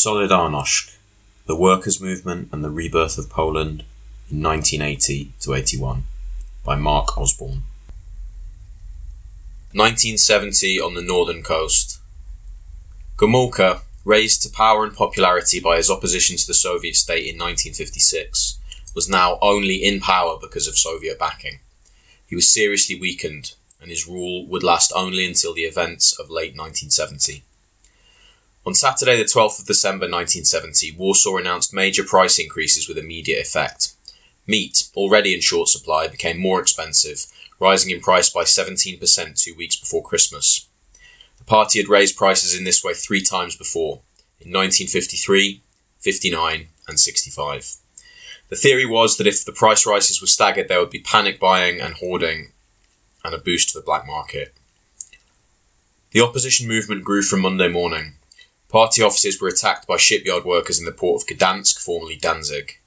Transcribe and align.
Solidarność, 0.00 0.96
the 1.46 1.54
workers' 1.54 2.00
movement 2.00 2.48
and 2.52 2.64
the 2.64 2.70
rebirth 2.70 3.18
of 3.18 3.28
Poland 3.28 3.84
in 4.30 4.42
1980 4.42 5.34
to 5.40 5.52
81 5.52 6.04
by 6.64 6.74
Mark 6.74 7.18
Osborne. 7.18 7.64
1970 9.74 10.80
on 10.80 10.94
the 10.94 11.02
northern 11.02 11.42
coast. 11.42 11.98
Gomulka, 13.18 13.82
raised 14.06 14.40
to 14.40 14.48
power 14.48 14.84
and 14.84 14.96
popularity 14.96 15.60
by 15.60 15.76
his 15.76 15.90
opposition 15.90 16.38
to 16.38 16.46
the 16.46 16.54
Soviet 16.54 16.96
state 16.96 17.26
in 17.26 17.38
1956, 17.38 18.58
was 18.94 19.06
now 19.06 19.38
only 19.42 19.84
in 19.84 20.00
power 20.00 20.38
because 20.40 20.66
of 20.66 20.78
Soviet 20.78 21.18
backing. 21.18 21.58
He 22.26 22.34
was 22.34 22.50
seriously 22.50 22.98
weakened, 22.98 23.52
and 23.82 23.90
his 23.90 24.08
rule 24.08 24.46
would 24.46 24.62
last 24.62 24.94
only 24.96 25.26
until 25.26 25.52
the 25.52 25.64
events 25.64 26.18
of 26.18 26.30
late 26.30 26.56
1970. 26.56 27.42
On 28.66 28.74
Saturday, 28.74 29.16
the 29.16 29.24
12th 29.24 29.60
of 29.60 29.66
December 29.66 30.04
1970, 30.04 30.92
Warsaw 30.92 31.38
announced 31.38 31.72
major 31.72 32.04
price 32.04 32.38
increases 32.38 32.86
with 32.86 32.98
immediate 32.98 33.40
effect. 33.40 33.94
Meat, 34.46 34.90
already 34.94 35.34
in 35.34 35.40
short 35.40 35.68
supply, 35.68 36.08
became 36.08 36.38
more 36.38 36.60
expensive, 36.60 37.26
rising 37.58 37.90
in 37.90 38.00
price 38.00 38.28
by 38.28 38.42
17% 38.42 39.42
two 39.42 39.54
weeks 39.54 39.76
before 39.76 40.02
Christmas. 40.02 40.68
The 41.38 41.44
party 41.44 41.78
had 41.78 41.88
raised 41.88 42.18
prices 42.18 42.56
in 42.56 42.64
this 42.64 42.84
way 42.84 42.92
three 42.92 43.22
times 43.22 43.56
before 43.56 44.00
in 44.38 44.52
1953, 44.52 45.62
59, 45.98 46.68
and 46.86 47.00
65. 47.00 47.76
The 48.50 48.56
theory 48.56 48.84
was 48.84 49.16
that 49.16 49.26
if 49.26 49.42
the 49.44 49.52
price 49.52 49.86
rises 49.86 50.20
were 50.20 50.26
staggered, 50.26 50.68
there 50.68 50.80
would 50.80 50.90
be 50.90 51.00
panic 51.00 51.40
buying 51.40 51.80
and 51.80 51.94
hoarding 51.94 52.52
and 53.24 53.32
a 53.34 53.38
boost 53.38 53.70
to 53.70 53.78
the 53.78 53.84
black 53.84 54.06
market. 54.06 54.54
The 56.10 56.20
opposition 56.20 56.68
movement 56.68 57.04
grew 57.04 57.22
from 57.22 57.40
Monday 57.40 57.68
morning. 57.68 58.16
Party 58.70 59.02
offices 59.02 59.40
were 59.40 59.48
attacked 59.48 59.88
by 59.88 59.96
shipyard 59.96 60.44
workers 60.44 60.78
in 60.78 60.84
the 60.84 60.92
port 60.92 61.22
of 61.22 61.28
Gdansk, 61.28 61.80
formerly 61.80 62.14
Danzig. 62.14 62.78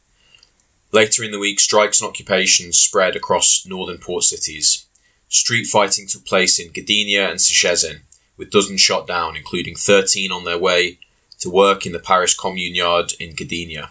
Later 0.93 1.23
in 1.23 1.31
the 1.31 1.39
week, 1.39 1.59
strikes 1.59 1.99
and 1.99 2.07
occupations 2.07 2.79
spread 2.79 3.17
across 3.17 3.65
northern 3.65 3.97
port 3.97 4.23
cities. 4.23 4.85
Street 5.27 5.65
fighting 5.65 6.07
took 6.07 6.23
place 6.25 6.57
in 6.57 6.71
Gdynia 6.71 7.29
and 7.29 7.39
Szczecin, 7.39 8.01
with 8.37 8.49
dozens 8.49 8.79
shot 8.79 9.07
down, 9.07 9.35
including 9.35 9.75
13 9.75 10.31
on 10.31 10.45
their 10.45 10.57
way 10.57 10.99
to 11.39 11.49
work 11.49 11.85
in 11.85 11.91
the 11.91 11.99
Paris 11.99 12.33
Commune 12.33 12.75
Yard 12.75 13.11
in 13.19 13.35
Gdynia. 13.35 13.89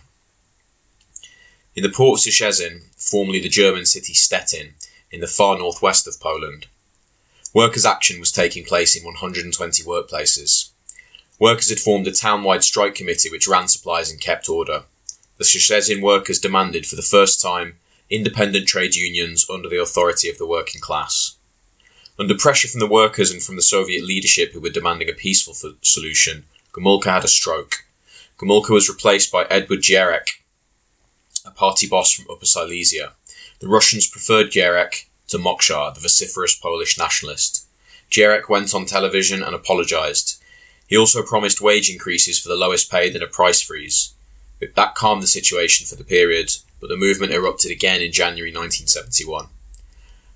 In 1.75 1.83
the 1.83 1.91
port 1.91 2.27
of 2.27 2.33
Szczecin, 2.33 2.85
formerly 2.97 3.41
the 3.41 3.51
German 3.51 3.85
city 3.85 4.15
Stettin, 4.15 4.75
in 5.11 5.21
the 5.21 5.27
far 5.27 5.59
northwest 5.59 6.09
of 6.09 6.19
Poland, 6.21 6.69
workers' 7.53 7.85
action 7.85 8.19
was 8.19 8.33
taking 8.33 8.65
place 8.65 8.97
in 8.97 9.05
120 9.05 9.83
workplaces. 9.83 10.72
Workers 11.43 11.71
had 11.71 11.81
formed 11.81 12.07
a 12.07 12.13
town-wide 12.13 12.63
strike 12.63 12.95
committee 12.95 13.29
which 13.29 13.49
ran 13.49 13.67
supplies 13.67 14.13
and 14.13 14.21
kept 14.21 14.49
order. 14.49 14.85
The 15.39 15.45
Szczecin 15.45 16.01
workers 16.01 16.39
demanded 16.39 16.87
for 16.87 16.95
the 16.95 17.03
first 17.03 17.43
time 17.43 17.81
independent 18.09 18.69
trade 18.69 18.95
unions 18.95 19.45
under 19.53 19.69
the 19.69 19.83
authority 19.83 20.31
of 20.31 20.39
the 20.39 20.47
working 20.47 20.81
class. 20.81 21.35
Under 22.17 22.37
pressure 22.37 22.69
from 22.69 22.79
the 22.79 22.87
workers 22.87 23.33
and 23.33 23.43
from 23.43 23.57
the 23.57 23.63
Soviet 23.63 24.05
leadership 24.05 24.53
who 24.53 24.61
were 24.61 24.71
demanding 24.71 25.11
a 25.11 25.15
peaceful 25.15 25.53
solution, 25.83 26.45
Gomulka 26.73 27.07
had 27.07 27.25
a 27.25 27.29
stroke. 27.29 27.87
Gomulka 28.39 28.71
was 28.71 28.89
replaced 28.89 29.33
by 29.33 29.43
Edward 29.51 29.81
Gierek, 29.81 30.29
a 31.45 31.51
party 31.51 31.89
boss 31.89 32.13
from 32.13 32.27
Upper 32.31 32.47
Silesia. 32.47 33.15
The 33.59 33.67
Russians 33.67 34.07
preferred 34.07 34.53
Gierek 34.53 35.07
to 35.27 35.39
Moczar, 35.39 35.93
the 35.93 36.01
vociferous 36.01 36.55
Polish 36.55 36.97
nationalist. 36.97 37.67
Gierek 38.13 38.49
went 38.49 38.73
on 38.77 38.87
television 38.87 39.43
and 39.43 39.57
apologized. 39.57 40.32
He 40.93 40.99
also 40.99 41.23
promised 41.23 41.63
wage 41.63 41.89
increases 41.89 42.39
for 42.39 42.51
the 42.51 42.55
lowest 42.55 42.91
paid 42.91 43.15
and 43.15 43.25
a 43.25 43.27
price 43.27 43.63
freeze. 43.63 44.13
That 44.61 44.95
calmed 44.95 45.23
the 45.23 45.27
situation 45.27 45.87
for 45.87 45.97
the 45.97 46.05
period, 46.05 46.51
but 46.83 46.89
the 46.89 46.99
movement 46.99 47.33
erupted 47.33 47.71
again 47.71 48.03
in 48.03 48.13
January 48.13 48.51
1971. 48.51 49.47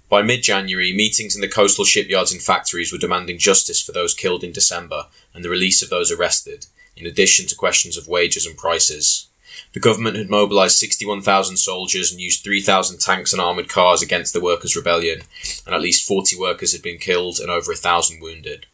By 0.08 0.22
mid 0.22 0.42
January, 0.42 0.94
meetings 0.94 1.34
in 1.34 1.42
the 1.42 1.46
coastal 1.46 1.84
shipyards 1.84 2.32
and 2.32 2.40
factories 2.40 2.90
were 2.90 2.96
demanding 2.96 3.36
justice 3.36 3.82
for 3.82 3.92
those 3.92 4.14
killed 4.14 4.42
in 4.42 4.52
December 4.52 5.08
and 5.34 5.44
the 5.44 5.50
release 5.50 5.82
of 5.82 5.90
those 5.90 6.10
arrested, 6.10 6.64
in 6.96 7.04
addition 7.04 7.46
to 7.48 7.54
questions 7.54 7.98
of 7.98 8.08
wages 8.08 8.46
and 8.46 8.56
prices. 8.56 9.28
The 9.74 9.80
government 9.80 10.16
had 10.16 10.30
mobilised 10.30 10.78
61,000 10.78 11.58
soldiers 11.58 12.10
and 12.10 12.18
used 12.18 12.42
3,000 12.42 12.98
tanks 12.98 13.34
and 13.34 13.42
armoured 13.42 13.68
cars 13.68 14.00
against 14.00 14.32
the 14.32 14.40
workers' 14.40 14.74
rebellion, 14.74 15.20
and 15.66 15.74
at 15.74 15.82
least 15.82 16.08
40 16.08 16.34
workers 16.38 16.72
had 16.72 16.80
been 16.80 16.96
killed 16.96 17.40
and 17.40 17.50
over 17.50 17.72
a 17.72 17.76
thousand 17.76 18.22
wounded. 18.22 18.64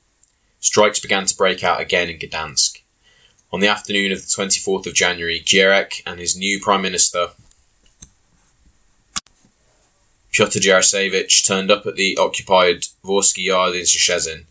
Strikes 0.62 1.00
began 1.00 1.26
to 1.26 1.36
break 1.36 1.64
out 1.64 1.80
again 1.80 2.08
in 2.08 2.20
Gdansk. 2.20 2.82
On 3.52 3.58
the 3.58 3.66
afternoon 3.66 4.12
of 4.12 4.20
the 4.20 4.28
24th 4.28 4.86
of 4.86 4.94
January, 4.94 5.40
Gierek 5.40 6.02
and 6.06 6.20
his 6.20 6.36
new 6.36 6.60
Prime 6.60 6.80
Minister, 6.80 7.30
Pyotr 10.30 10.60
Jaroszewicz, 10.60 11.44
turned 11.44 11.72
up 11.72 11.84
at 11.84 11.96
the 11.96 12.16
occupied 12.16 12.86
Warski 13.04 13.46
Yard 13.46 13.74
in 13.74 13.82
Szczecin. 13.82 14.44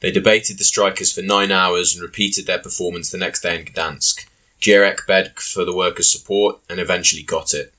They 0.00 0.10
debated 0.10 0.58
the 0.58 0.64
strikers 0.64 1.12
for 1.12 1.22
nine 1.22 1.52
hours 1.52 1.94
and 1.94 2.02
repeated 2.02 2.46
their 2.46 2.58
performance 2.58 3.10
the 3.10 3.16
next 3.16 3.42
day 3.42 3.56
in 3.56 3.64
Gdansk. 3.64 4.26
Gierek 4.60 5.06
begged 5.06 5.38
for 5.38 5.64
the 5.64 5.74
workers' 5.74 6.10
support 6.10 6.58
and 6.68 6.80
eventually 6.80 7.22
got 7.22 7.54
it. 7.54 7.72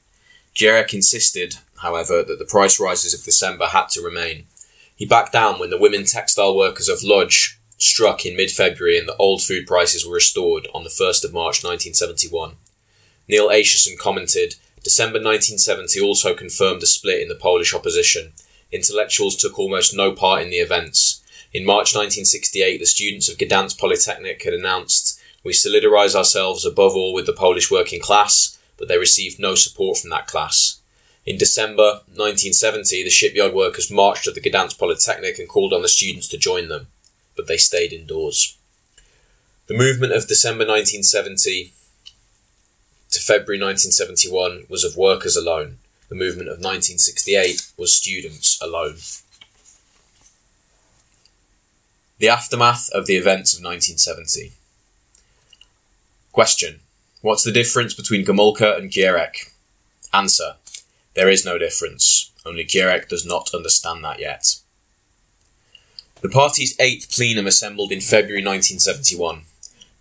Gierek 0.56 0.94
insisted, 0.94 1.58
however, 1.80 2.24
that 2.24 2.40
the 2.40 2.46
price 2.46 2.80
rises 2.80 3.14
of 3.14 3.26
December 3.26 3.66
had 3.66 3.90
to 3.90 4.02
remain. 4.02 4.46
He 4.96 5.06
backed 5.06 5.34
down 5.34 5.60
when 5.60 5.72
the 5.72 5.78
women 5.78 6.06
textile 6.06 6.56
workers 6.56 6.88
of 6.88 7.04
Lodz 7.04 7.55
struck 7.78 8.26
in 8.26 8.36
mid-February 8.36 8.98
and 8.98 9.08
the 9.08 9.16
old 9.18 9.42
food 9.42 9.68
prices 9.68 10.06
were 10.06 10.16
restored 10.16 10.68
on 10.74 10.84
the 10.84 10.90
1st 10.90 11.26
of 11.26 11.34
March 11.34 11.64
1971. 11.64 12.56
Neal 13.28 13.50
Ascherson 13.50 13.98
commented, 13.98 14.56
December 14.84 15.18
1970 15.18 16.00
also 16.00 16.36
confirmed 16.36 16.84
a 16.84 16.86
split 16.86 17.22
in 17.22 17.28
the 17.28 17.36
Polish 17.36 17.74
opposition. 17.74 18.34
Intellectuals 18.72 19.36
took 19.36 19.58
almost 19.58 19.96
no 19.96 20.12
part 20.12 20.42
in 20.42 20.50
the 20.50 20.58
events. 20.58 21.22
In 21.52 21.66
March 21.66 21.96
1968, 21.96 22.78
the 22.78 22.86
students 22.86 23.30
of 23.30 23.38
Gdansk 23.38 23.80
Polytechnic 23.80 24.44
had 24.44 24.54
announced, 24.54 25.20
We 25.44 25.54
solidarize 25.54 26.16
ourselves 26.16 26.66
above 26.66 26.96
all 26.96 27.14
with 27.14 27.26
the 27.26 27.34
Polish 27.34 27.72
working 27.72 28.00
class, 28.00 28.60
but 28.78 28.88
they 28.88 28.98
received 28.98 29.40
no 29.40 29.56
support 29.56 29.98
from 29.98 30.12
that 30.12 30.28
class. 30.28 30.82
In 31.26 31.38
December 31.38 32.02
1970, 32.14 33.04
the 33.04 33.10
shipyard 33.10 33.54
workers 33.54 33.90
marched 33.90 34.28
at 34.28 34.36
the 34.36 34.42
Gdansk 34.42 34.78
Polytechnic 34.78 35.40
and 35.40 35.50
called 35.50 35.74
on 35.74 35.82
the 35.82 35.88
students 35.88 36.28
to 36.28 36.38
join 36.38 36.68
them 36.68 36.88
but 37.36 37.48
they 37.48 37.58
stayed 37.58 37.94
indoors. 37.94 38.58
The 39.68 39.78
movement 39.78 40.14
of 40.14 40.28
December 40.28 40.66
1970 40.66 41.74
to 43.12 43.20
February 43.20 43.60
1971 43.60 44.66
was 44.70 44.84
of 44.84 44.98
workers 44.98 45.36
alone. 45.36 45.78
The 46.10 46.16
movement 46.16 46.50
of 46.50 46.58
1968 46.58 47.72
was 47.78 47.96
students 47.96 48.60
alone. 48.62 48.98
The 52.20 52.30
aftermath 52.30 52.90
of 52.92 53.08
the 53.08 53.16
events 53.16 53.54
of 53.54 53.64
1970. 53.64 54.54
Question. 56.32 56.82
What's 57.22 57.44
the 57.44 57.52
difference 57.52 57.94
between 57.94 58.26
Gomulka 58.26 58.78
and 58.78 58.92
Gierek? 58.92 59.52
Answer. 60.14 60.56
There 61.16 61.30
is 61.30 61.44
no 61.44 61.58
difference. 61.58 62.32
Only 62.46 62.64
Gierek 62.64 63.08
does 63.08 63.26
not 63.26 63.54
understand 63.54 64.04
that 64.04 64.20
yet. 64.20 64.58
The 66.26 66.32
party's 66.32 66.76
eighth 66.80 67.12
plenum 67.12 67.46
assembled 67.46 67.92
in 67.92 68.02
February 68.02 68.42
1971. 68.42 69.44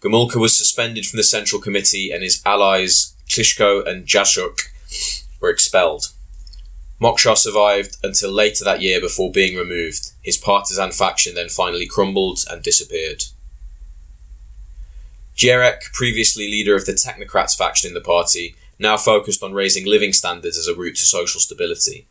Gomulka 0.00 0.36
was 0.36 0.56
suspended 0.56 1.04
from 1.04 1.18
the 1.18 1.22
Central 1.22 1.60
Committee 1.60 2.10
and 2.10 2.22
his 2.22 2.40
allies 2.46 3.14
Kliszko 3.28 3.86
and 3.86 4.06
Jaszczuk 4.06 4.58
were 5.38 5.50
expelled. 5.50 6.06
Moczar 6.98 7.36
survived 7.36 7.98
until 8.02 8.32
later 8.32 8.64
that 8.64 8.80
year 8.80 9.02
before 9.02 9.30
being 9.30 9.54
removed. 9.54 10.12
His 10.22 10.38
partisan 10.38 10.92
faction 10.92 11.34
then 11.34 11.50
finally 11.50 11.86
crumbled 11.86 12.38
and 12.50 12.62
disappeared. 12.62 13.24
Gierek, 15.36 15.92
previously 15.92 16.48
leader 16.50 16.74
of 16.74 16.86
the 16.86 16.92
Technocrats 16.92 17.54
faction 17.54 17.88
in 17.88 17.94
the 17.94 18.00
party, 18.00 18.56
now 18.78 18.96
focused 18.96 19.42
on 19.42 19.52
raising 19.52 19.84
living 19.84 20.14
standards 20.14 20.56
as 20.56 20.68
a 20.68 20.74
route 20.74 20.96
to 20.96 21.04
social 21.04 21.38
stability. 21.38 22.06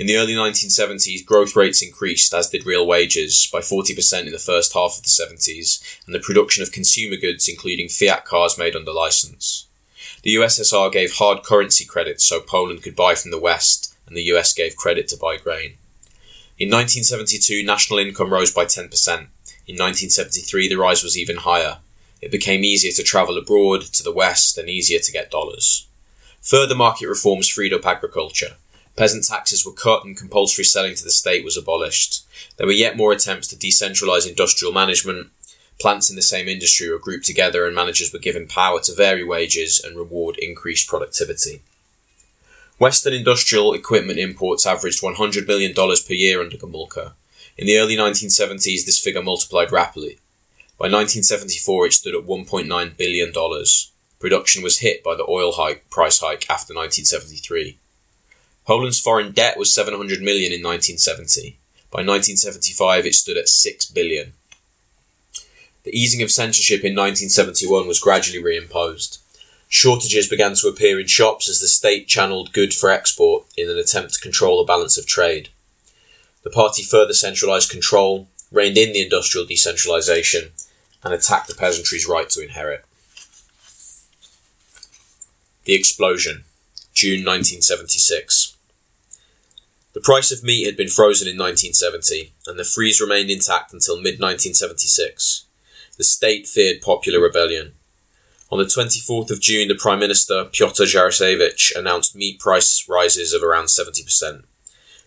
In 0.00 0.06
the 0.06 0.16
early 0.16 0.32
1970s, 0.32 1.26
growth 1.26 1.54
rates 1.54 1.82
increased, 1.82 2.32
as 2.32 2.48
did 2.48 2.64
real 2.64 2.86
wages, 2.86 3.46
by 3.52 3.58
40% 3.58 4.24
in 4.24 4.32
the 4.32 4.38
first 4.38 4.72
half 4.72 4.96
of 4.96 5.02
the 5.02 5.10
70s, 5.10 5.98
and 6.06 6.14
the 6.14 6.20
production 6.20 6.62
of 6.62 6.72
consumer 6.72 7.16
goods, 7.16 7.46
including 7.46 7.90
Fiat 7.90 8.24
cars 8.24 8.56
made 8.56 8.74
under 8.74 8.92
license. 8.92 9.66
The 10.22 10.36
USSR 10.36 10.90
gave 10.90 11.12
hard 11.12 11.42
currency 11.42 11.84
credits 11.84 12.24
so 12.24 12.40
Poland 12.40 12.82
could 12.82 12.96
buy 12.96 13.14
from 13.14 13.30
the 13.30 13.38
West, 13.38 13.94
and 14.06 14.16
the 14.16 14.22
US 14.32 14.54
gave 14.54 14.74
credit 14.74 15.06
to 15.08 15.18
buy 15.18 15.36
grain. 15.36 15.76
In 16.58 16.70
1972, 16.70 17.62
national 17.62 17.98
income 17.98 18.32
rose 18.32 18.54
by 18.54 18.64
10%. 18.64 18.84
In 19.66 19.76
1973, 19.76 20.66
the 20.66 20.76
rise 20.76 21.02
was 21.02 21.18
even 21.18 21.36
higher. 21.36 21.76
It 22.22 22.30
became 22.30 22.64
easier 22.64 22.92
to 22.92 23.02
travel 23.02 23.36
abroad, 23.36 23.82
to 23.82 24.02
the 24.02 24.14
West, 24.14 24.56
and 24.56 24.66
easier 24.66 25.00
to 25.00 25.12
get 25.12 25.30
dollars. 25.30 25.86
Further 26.40 26.74
market 26.74 27.06
reforms 27.06 27.50
freed 27.50 27.74
up 27.74 27.84
agriculture. 27.84 28.56
Peasant 29.00 29.24
taxes 29.24 29.64
were 29.64 29.72
cut 29.72 30.04
and 30.04 30.14
compulsory 30.14 30.62
selling 30.62 30.94
to 30.94 31.02
the 31.02 31.10
state 31.10 31.42
was 31.42 31.56
abolished. 31.56 32.22
There 32.58 32.66
were 32.66 32.72
yet 32.74 32.98
more 32.98 33.12
attempts 33.12 33.48
to 33.48 33.56
decentralise 33.56 34.28
industrial 34.28 34.74
management. 34.74 35.28
Plants 35.80 36.10
in 36.10 36.16
the 36.16 36.20
same 36.20 36.48
industry 36.48 36.90
were 36.90 36.98
grouped 36.98 37.24
together 37.24 37.64
and 37.64 37.74
managers 37.74 38.12
were 38.12 38.18
given 38.18 38.46
power 38.46 38.78
to 38.82 38.94
vary 38.94 39.24
wages 39.24 39.80
and 39.82 39.96
reward 39.96 40.36
increased 40.36 40.86
productivity. 40.86 41.62
Western 42.78 43.14
industrial 43.14 43.72
equipment 43.72 44.18
imports 44.18 44.66
averaged 44.66 45.00
$100 45.00 45.46
million 45.46 45.72
per 45.74 46.12
year 46.12 46.42
under 46.42 46.58
Gomulka. 46.58 47.14
In 47.56 47.66
the 47.66 47.78
early 47.78 47.96
1970s, 47.96 48.84
this 48.84 49.00
figure 49.02 49.22
multiplied 49.22 49.72
rapidly. 49.72 50.18
By 50.76 50.88
1974, 50.88 51.86
it 51.86 51.92
stood 51.94 52.14
at 52.14 52.26
$1.9 52.26 52.96
billion. 52.98 53.32
Production 54.18 54.62
was 54.62 54.80
hit 54.80 55.02
by 55.02 55.14
the 55.14 55.26
oil 55.26 55.52
hike, 55.52 55.88
price 55.88 56.20
hike 56.20 56.50
after 56.50 56.74
1973. 56.74 57.78
Poland's 58.66 59.00
foreign 59.00 59.32
debt 59.32 59.58
was 59.58 59.74
700 59.74 60.20
million 60.20 60.52
in 60.52 60.62
1970. 60.62 61.58
By 61.90 61.98
1975, 61.98 63.06
it 63.06 63.14
stood 63.14 63.36
at 63.36 63.48
6 63.48 63.86
billion. 63.86 64.32
The 65.82 65.98
easing 65.98 66.22
of 66.22 66.30
censorship 66.30 66.80
in 66.80 66.94
1971 66.94 67.86
was 67.86 67.98
gradually 67.98 68.42
reimposed. 68.42 69.18
Shortages 69.68 70.28
began 70.28 70.54
to 70.56 70.68
appear 70.68 71.00
in 71.00 71.06
shops 71.06 71.48
as 71.48 71.60
the 71.60 71.68
state 71.68 72.06
channeled 72.06 72.52
goods 72.52 72.78
for 72.78 72.90
export 72.90 73.46
in 73.56 73.70
an 73.70 73.78
attempt 73.78 74.14
to 74.14 74.20
control 74.20 74.58
the 74.58 74.66
balance 74.66 74.98
of 74.98 75.06
trade. 75.06 75.48
The 76.42 76.50
party 76.50 76.82
further 76.82 77.12
centralised 77.12 77.70
control, 77.70 78.28
reined 78.50 78.78
in 78.78 78.92
the 78.92 79.02
industrial 79.02 79.46
decentralisation, 79.46 80.50
and 81.02 81.14
attacked 81.14 81.48
the 81.48 81.54
peasantry's 81.54 82.08
right 82.08 82.28
to 82.30 82.42
inherit. 82.42 82.84
The 85.64 85.74
Explosion, 85.74 86.44
June 86.94 87.24
1976. 87.24 88.39
The 89.92 90.00
price 90.00 90.30
of 90.30 90.44
meat 90.44 90.66
had 90.66 90.76
been 90.76 90.88
frozen 90.88 91.26
in 91.26 91.36
1970, 91.36 92.32
and 92.46 92.58
the 92.58 92.64
freeze 92.64 93.00
remained 93.00 93.30
intact 93.30 93.72
until 93.72 93.96
mid 93.96 94.20
1976 94.20 95.46
the 96.00 96.04
state 96.04 96.46
feared 96.46 96.80
popular 96.80 97.20
rebellion. 97.20 97.74
On 98.50 98.58
the 98.58 98.64
24th 98.64 99.30
of 99.30 99.38
June, 99.38 99.68
the 99.68 99.74
Prime 99.74 99.98
Minister, 99.98 100.46
Pyotr 100.46 100.84
Jaroszewicz, 100.84 101.76
announced 101.76 102.16
meat 102.16 102.40
price 102.40 102.88
rises 102.88 103.34
of 103.34 103.42
around 103.42 103.66
70%. 103.66 104.44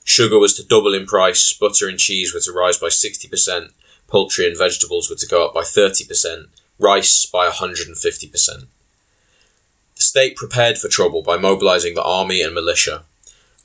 Sugar 0.03 0.37
was 0.37 0.53
to 0.53 0.63
double 0.63 0.93
in 0.93 1.07
price, 1.07 1.51
butter 1.51 1.89
and 1.89 1.97
cheese 1.97 2.31
were 2.31 2.41
to 2.41 2.51
rise 2.51 2.77
by 2.77 2.89
60%, 2.89 3.71
poultry 4.07 4.45
and 4.45 4.55
vegetables 4.55 5.09
were 5.09 5.15
to 5.15 5.25
go 5.25 5.43
up 5.43 5.55
by 5.55 5.61
30%, 5.61 6.45
rice 6.77 7.25
by 7.25 7.49
150%. 7.49 8.31
The 8.35 8.67
state 9.95 10.35
prepared 10.35 10.77
for 10.77 10.89
trouble 10.89 11.23
by 11.23 11.37
mobilizing 11.37 11.95
the 11.95 12.03
army 12.03 12.43
and 12.43 12.53
militia. 12.53 13.05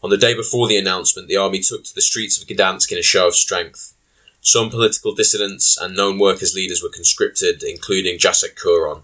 On 0.02 0.10
the 0.10 0.16
day 0.16 0.34
before 0.34 0.68
the 0.68 0.76
announcement, 0.76 1.28
the 1.28 1.36
army 1.36 1.58
took 1.60 1.84
to 1.84 1.94
the 1.94 2.00
streets 2.00 2.40
of 2.40 2.46
Gdansk 2.46 2.92
in 2.92 2.98
a 2.98 3.02
show 3.02 3.28
of 3.28 3.34
strength. 3.34 3.94
Some 4.40 4.70
political 4.70 5.12
dissidents 5.12 5.76
and 5.76 5.96
known 5.96 6.18
workers' 6.18 6.54
leaders 6.54 6.82
were 6.82 6.88
conscripted, 6.88 7.62
including 7.62 8.18
Jacek 8.18 8.54
Kuron. 8.54 9.02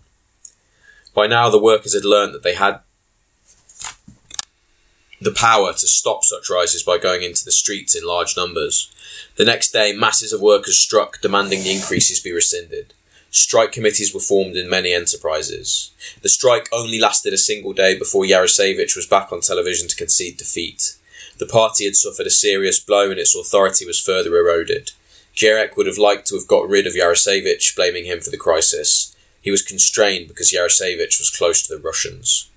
By 1.13 1.27
now, 1.27 1.51
the 1.51 1.59
workers 1.59 1.95
had 1.95 2.05
learned 2.05 2.35
that 2.35 2.43
they 2.43 2.55
had 2.55 2.81
the 5.21 5.33
power 5.33 5.73
to 5.73 5.87
stop 5.87 6.25
such 6.25 6.51
rises 6.51 6.83
by 6.83 6.99
going 6.99 7.23
into 7.23 7.45
the 7.45 7.53
streets 7.53 7.95
in 7.95 8.07
large 8.07 8.37
numbers. 8.37 8.93
The 9.37 9.45
next 9.45 9.73
day, 9.73 9.93
masses 9.93 10.33
of 10.33 10.41
workers 10.41 10.79
struck, 10.79 11.21
demanding 11.21 11.63
the 11.63 11.75
increases 11.75 12.21
be 12.21 12.33
rescinded. 12.33 12.95
Strike 13.35 13.73
committees 13.73 14.15
were 14.15 14.21
formed 14.21 14.55
in 14.55 14.71
many 14.71 14.93
enterprises. 14.93 15.91
The 16.23 16.29
strike 16.29 16.69
only 16.71 17.01
lasted 17.01 17.33
a 17.33 17.37
single 17.37 17.73
day 17.73 17.99
before 17.99 18.23
Jaroszewicz 18.23 18.95
was 18.95 19.09
back 19.09 19.33
on 19.33 19.41
television 19.41 19.89
to 19.89 19.97
concede 19.97 20.37
defeat. 20.37 20.95
The 21.39 21.47
party 21.47 21.85
had 21.85 21.97
suffered 21.97 22.29
a 22.29 22.31
serious 22.31 22.79
blow 22.79 23.11
and 23.11 23.19
its 23.19 23.35
authority 23.35 23.85
was 23.85 24.01
further 24.01 24.37
eroded. 24.37 24.93
Gierek 25.35 25.77
would 25.77 25.89
have 25.89 25.99
liked 25.99 26.29
to 26.29 26.37
have 26.37 26.47
got 26.47 26.69
rid 26.69 26.87
of 26.87 26.95
Jaroszewicz, 26.95 27.75
blaming 27.75 28.05
him 28.05 28.21
for 28.21 28.31
the 28.31 28.37
crisis. 28.37 29.17
He 29.43 29.51
was 29.51 29.63
constrained 29.63 30.29
because 30.29 30.53
Jaroszewicz 30.53 31.19
was 31.19 31.35
close 31.37 31.61
to 31.67 31.75
the 31.75 31.83
Russians. 31.83 32.49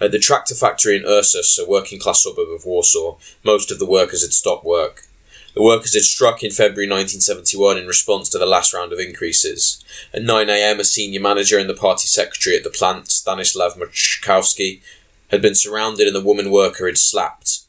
At 0.00 0.12
the 0.12 0.20
tractor 0.20 0.54
factory 0.54 0.98
in 0.98 1.04
Ursus, 1.04 1.58
a 1.58 1.68
working 1.68 1.98
class 1.98 2.22
suburb 2.22 2.48
of 2.50 2.64
Warsaw, 2.64 3.16
most 3.42 3.72
of 3.72 3.80
the 3.80 3.90
workers 3.90 4.22
had 4.22 4.34
stopped 4.34 4.64
work. 4.64 5.08
The 5.54 5.62
workers 5.62 5.94
had 5.94 6.02
struck 6.02 6.42
in 6.42 6.50
February 6.50 6.88
1971 6.88 7.78
in 7.78 7.86
response 7.86 8.28
to 8.30 8.38
the 8.38 8.46
last 8.46 8.72
round 8.72 8.92
of 8.92 9.00
increases. 9.00 9.84
At 10.14 10.22
9am, 10.22 10.78
a 10.78 10.84
senior 10.84 11.20
manager 11.20 11.58
and 11.58 11.68
the 11.68 11.74
party 11.74 12.06
secretary 12.06 12.56
at 12.56 12.64
the 12.64 12.70
plant, 12.70 13.10
Stanislav 13.10 13.74
Machkowski, 13.74 14.80
had 15.28 15.42
been 15.42 15.54
surrounded 15.54 16.06
and 16.06 16.14
the 16.14 16.24
woman 16.24 16.50
worker 16.50 16.86
had 16.86 16.98
slapped 16.98 17.60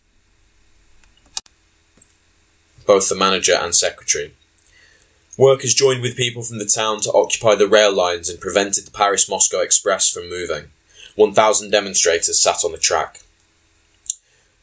both 2.85 3.07
the 3.07 3.15
manager 3.15 3.53
and 3.53 3.73
secretary. 3.73 4.33
Workers 5.37 5.73
joined 5.73 6.01
with 6.01 6.17
people 6.17 6.43
from 6.43 6.59
the 6.59 6.65
town 6.65 6.99
to 7.01 7.11
occupy 7.13 7.55
the 7.55 7.67
rail 7.67 7.93
lines 7.93 8.29
and 8.29 8.39
prevented 8.39 8.85
the 8.85 8.91
Paris 8.91 9.29
Moscow 9.29 9.61
Express 9.61 10.09
from 10.09 10.29
moving. 10.29 10.65
1,000 11.15 11.71
demonstrators 11.71 12.39
sat 12.39 12.65
on 12.65 12.73
the 12.73 12.77
track. 12.77 13.20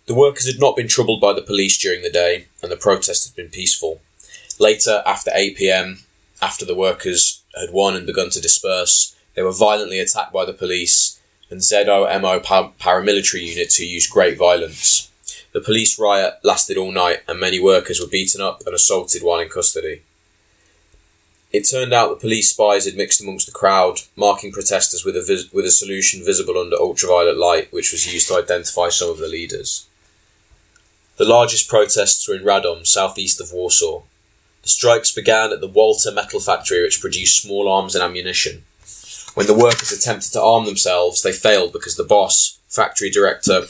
The 0.08 0.14
workers 0.14 0.46
had 0.46 0.58
not 0.58 0.74
been 0.74 0.88
troubled 0.88 1.20
by 1.20 1.34
the 1.34 1.42
police 1.42 1.76
during 1.76 2.00
the 2.00 2.08
day, 2.08 2.46
and 2.62 2.72
the 2.72 2.78
protest 2.78 3.28
had 3.28 3.36
been 3.36 3.50
peaceful. 3.50 4.00
Later, 4.58 5.02
after 5.04 5.30
8 5.34 5.58
pm, 5.58 5.98
after 6.40 6.64
the 6.64 6.74
workers 6.74 7.42
had 7.54 7.74
won 7.74 7.94
and 7.94 8.06
begun 8.06 8.30
to 8.30 8.40
disperse, 8.40 9.14
they 9.34 9.42
were 9.42 9.52
violently 9.52 10.00
attacked 10.00 10.32
by 10.32 10.46
the 10.46 10.54
police 10.54 11.20
and 11.50 11.60
ZOMO 11.60 12.40
paramilitary 12.80 13.42
units 13.42 13.76
who 13.76 13.84
used 13.84 14.10
great 14.10 14.38
violence. 14.38 15.10
The 15.52 15.60
police 15.60 15.98
riot 15.98 16.38
lasted 16.42 16.78
all 16.78 16.90
night, 16.90 17.18
and 17.28 17.38
many 17.38 17.60
workers 17.60 18.00
were 18.00 18.06
beaten 18.06 18.40
up 18.40 18.62
and 18.64 18.74
assaulted 18.74 19.22
while 19.22 19.40
in 19.40 19.50
custody. 19.50 20.04
It 21.52 21.68
turned 21.68 21.92
out 21.92 22.08
that 22.08 22.20
police 22.20 22.48
spies 22.48 22.86
had 22.86 22.96
mixed 22.96 23.20
amongst 23.20 23.44
the 23.44 23.52
crowd, 23.52 24.00
marking 24.16 24.52
protesters 24.52 25.04
with 25.04 25.16
a, 25.18 25.22
vis- 25.22 25.52
with 25.52 25.66
a 25.66 25.70
solution 25.70 26.24
visible 26.24 26.58
under 26.58 26.76
ultraviolet 26.76 27.36
light, 27.36 27.70
which 27.74 27.92
was 27.92 28.10
used 28.10 28.28
to 28.28 28.36
identify 28.36 28.88
some 28.88 29.10
of 29.10 29.18
the 29.18 29.28
leaders. 29.28 29.84
The 31.18 31.24
largest 31.24 31.68
protests 31.68 32.28
were 32.28 32.36
in 32.36 32.44
Radom, 32.44 32.86
southeast 32.86 33.40
of 33.40 33.52
Warsaw. 33.52 34.02
The 34.62 34.68
strikes 34.68 35.10
began 35.10 35.52
at 35.52 35.60
the 35.60 35.66
Walter 35.66 36.12
metal 36.12 36.38
factory, 36.38 36.80
which 36.80 37.00
produced 37.00 37.42
small 37.42 37.68
arms 37.68 37.96
and 37.96 38.04
ammunition. 38.04 38.62
When 39.34 39.48
the 39.48 39.54
workers 39.54 39.90
attempted 39.90 40.32
to 40.34 40.42
arm 40.42 40.64
themselves, 40.64 41.22
they 41.22 41.32
failed 41.32 41.72
because 41.72 41.96
the 41.96 42.04
boss, 42.04 42.58
factory 42.68 43.10
director 43.10 43.62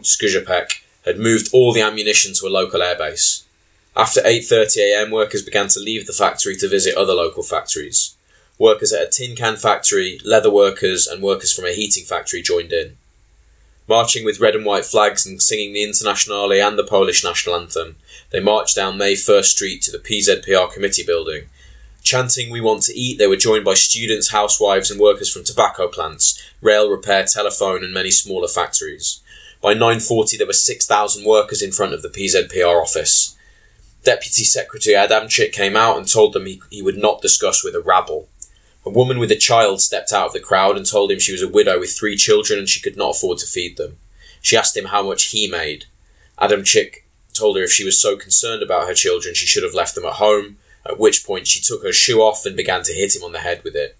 Skrzepek, 0.00 0.82
had 1.06 1.18
moved 1.18 1.48
all 1.54 1.72
the 1.72 1.80
ammunition 1.80 2.34
to 2.34 2.46
a 2.46 2.50
local 2.50 2.80
airbase. 2.80 3.44
After 3.96 4.20
8.30am, 4.20 5.10
workers 5.10 5.42
began 5.42 5.68
to 5.68 5.80
leave 5.80 6.06
the 6.06 6.12
factory 6.12 6.56
to 6.56 6.68
visit 6.68 6.94
other 6.94 7.14
local 7.14 7.42
factories. 7.42 8.14
Workers 8.58 8.92
at 8.92 9.08
a 9.08 9.10
tin 9.10 9.34
can 9.34 9.56
factory, 9.56 10.20
leather 10.26 10.50
workers, 10.50 11.06
and 11.06 11.22
workers 11.22 11.54
from 11.54 11.64
a 11.64 11.74
heating 11.74 12.04
factory 12.04 12.42
joined 12.42 12.72
in. 12.72 12.98
Marching 13.88 14.24
with 14.24 14.40
red 14.40 14.54
and 14.54 14.64
white 14.64 14.84
flags 14.84 15.26
and 15.26 15.42
singing 15.42 15.72
the 15.72 15.82
Internationale 15.82 16.52
and 16.52 16.78
the 16.78 16.84
Polish 16.84 17.24
national 17.24 17.56
anthem, 17.56 17.96
they 18.30 18.40
marched 18.40 18.76
down 18.76 18.96
May 18.96 19.14
1st 19.14 19.44
Street 19.44 19.82
to 19.82 19.90
the 19.90 19.98
PZPR 19.98 20.72
committee 20.72 21.04
building. 21.04 21.48
Chanting, 22.02 22.50
We 22.50 22.60
want 22.60 22.82
to 22.84 22.98
eat, 22.98 23.18
they 23.18 23.26
were 23.26 23.36
joined 23.36 23.64
by 23.64 23.74
students, 23.74 24.30
housewives, 24.30 24.90
and 24.90 25.00
workers 25.00 25.32
from 25.32 25.44
tobacco 25.44 25.88
plants, 25.88 26.40
rail 26.60 26.90
repair, 26.90 27.24
telephone, 27.24 27.84
and 27.84 27.92
many 27.92 28.10
smaller 28.10 28.48
factories. 28.48 29.20
By 29.60 29.74
9.40 29.74 30.38
there 30.38 30.46
were 30.46 30.52
6,000 30.52 31.24
workers 31.24 31.62
in 31.62 31.72
front 31.72 31.94
of 31.94 32.02
the 32.02 32.08
PZPR 32.08 32.82
office. 32.82 33.36
Deputy 34.02 34.42
Secretary 34.42 34.96
Adamczyk 34.96 35.52
came 35.52 35.76
out 35.76 35.96
and 35.96 36.08
told 36.08 36.32
them 36.32 36.46
he, 36.46 36.60
he 36.70 36.82
would 36.82 36.96
not 36.96 37.22
discuss 37.22 37.62
with 37.62 37.76
a 37.76 37.80
rabble. 37.80 38.28
A 38.84 38.90
woman 38.90 39.18
with 39.18 39.30
a 39.30 39.36
child 39.36 39.80
stepped 39.80 40.12
out 40.12 40.26
of 40.26 40.32
the 40.32 40.40
crowd 40.40 40.76
and 40.76 40.84
told 40.84 41.10
him 41.10 41.20
she 41.20 41.32
was 41.32 41.42
a 41.42 41.48
widow 41.48 41.78
with 41.78 41.96
three 41.96 42.16
children 42.16 42.58
and 42.58 42.68
she 42.68 42.80
could 42.80 42.96
not 42.96 43.16
afford 43.16 43.38
to 43.38 43.46
feed 43.46 43.76
them. 43.76 43.98
She 44.40 44.56
asked 44.56 44.76
him 44.76 44.86
how 44.86 45.04
much 45.04 45.26
he 45.26 45.46
made. 45.46 45.84
Adamczyk 46.40 47.04
told 47.32 47.56
her 47.56 47.62
if 47.62 47.70
she 47.70 47.84
was 47.84 48.00
so 48.00 48.16
concerned 48.16 48.62
about 48.62 48.88
her 48.88 48.94
children 48.94 49.34
she 49.34 49.46
should 49.46 49.62
have 49.62 49.74
left 49.74 49.94
them 49.94 50.04
at 50.04 50.14
home, 50.14 50.56
at 50.84 50.98
which 50.98 51.24
point 51.24 51.46
she 51.46 51.60
took 51.60 51.84
her 51.84 51.92
shoe 51.92 52.20
off 52.20 52.44
and 52.44 52.56
began 52.56 52.82
to 52.82 52.92
hit 52.92 53.14
him 53.14 53.22
on 53.22 53.32
the 53.32 53.38
head 53.38 53.62
with 53.62 53.76
it. 53.76 53.96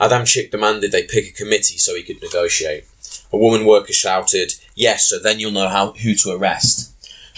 Adamczyk 0.00 0.52
demanded 0.52 0.92
they 0.92 1.02
pick 1.02 1.28
a 1.28 1.32
committee 1.32 1.78
so 1.78 1.96
he 1.96 2.04
could 2.04 2.22
negotiate. 2.22 2.84
A 3.32 3.36
woman 3.36 3.66
worker 3.66 3.92
shouted, 3.92 4.54
Yes, 4.76 5.08
so 5.08 5.18
then 5.18 5.40
you'll 5.40 5.50
know 5.50 5.68
how, 5.68 5.92
who 5.92 6.14
to 6.14 6.30
arrest. 6.30 6.90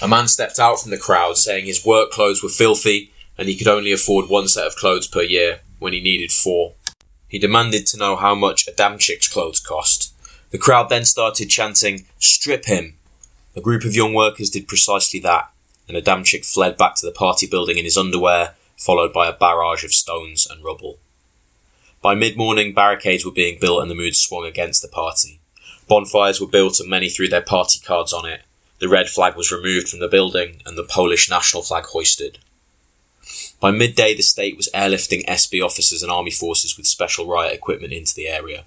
A 0.03 0.09
man 0.09 0.29
stepped 0.29 0.59
out 0.59 0.81
from 0.81 0.91
the 0.91 0.99
crowd 0.99 1.39
saying 1.39 1.65
his 1.65 1.85
work 1.87 2.11
clothes 2.11 2.43
were 2.43 2.49
filthy 2.49 3.13
and 3.37 3.49
he 3.49 3.57
could 3.57 3.69
only 3.69 3.93
afford 3.93 4.29
one 4.29 4.49
set 4.49 4.67
of 4.67 4.77
clothes 4.77 5.07
per 5.07 5.23
year 5.23 5.61
when 5.79 5.93
he 5.93 6.01
needed 6.01 6.33
four. 6.33 6.75
He 7.29 7.39
demanded 7.39 7.87
to 7.89 7.97
know 7.97 8.17
how 8.17 8.35
much 8.35 8.67
Adamczyk's 8.67 9.29
clothes 9.29 9.61
cost. 9.61 10.15
The 10.51 10.59
crowd 10.59 10.89
then 10.89 11.05
started 11.05 11.51
chanting, 11.51 12.07
Strip 12.19 12.67
him! 12.67 12.97
A 13.57 13.61
group 13.61 13.85
of 13.85 13.95
young 13.95 14.15
workers 14.15 14.51
did 14.51 14.69
precisely 14.69 15.21
that, 15.21 15.51
and 15.89 15.97
Adamczyk 15.97 16.45
fled 16.45 16.77
back 16.77 16.95
to 16.97 17.07
the 17.07 17.13
party 17.13 17.47
building 17.47 17.79
in 17.79 17.85
his 17.85 17.97
underwear, 17.97 18.55
followed 18.77 19.13
by 19.13 19.29
a 19.29 19.33
barrage 19.33 19.85
of 19.85 19.93
stones 19.93 20.47
and 20.49 20.65
rubble. 20.65 20.99
By 22.03 22.15
mid 22.15 22.37
morning, 22.37 22.75
barricades 22.75 23.25
were 23.25 23.33
being 23.33 23.59
built 23.59 23.81
and 23.81 23.91
the 23.91 23.95
mood 23.95 24.15
swung 24.15 24.45
against 24.45 24.83
the 24.83 24.89
party. 24.89 25.41
Bonfires 25.89 26.41
were 26.41 26.47
built 26.47 26.81
and 26.81 26.89
many 26.89 27.09
threw 27.09 27.29
their 27.29 27.43
party 27.43 27.79
cards 27.79 28.13
on 28.13 28.27
it. 28.27 28.43
The 28.79 28.89
red 28.89 29.09
flag 29.09 29.37
was 29.37 29.51
removed 29.51 29.89
from 29.89 30.01
the 30.01 30.09
building 30.09 30.61
and 30.67 30.77
the 30.77 30.85
Polish 30.85 31.31
national 31.31 31.63
flag 31.63 31.85
hoisted. 31.85 32.39
By 33.65 33.71
midday, 33.71 34.15
the 34.15 34.23
state 34.23 34.59
was 34.59 34.69
airlifting 34.75 35.25
SB 35.25 35.65
officers 35.65 36.03
and 36.03 36.13
army 36.13 36.31
forces 36.31 36.77
with 36.77 36.87
special 36.87 37.27
riot 37.27 37.55
equipment 37.55 37.95
into 37.95 38.15
the 38.15 38.29
area. 38.29 38.65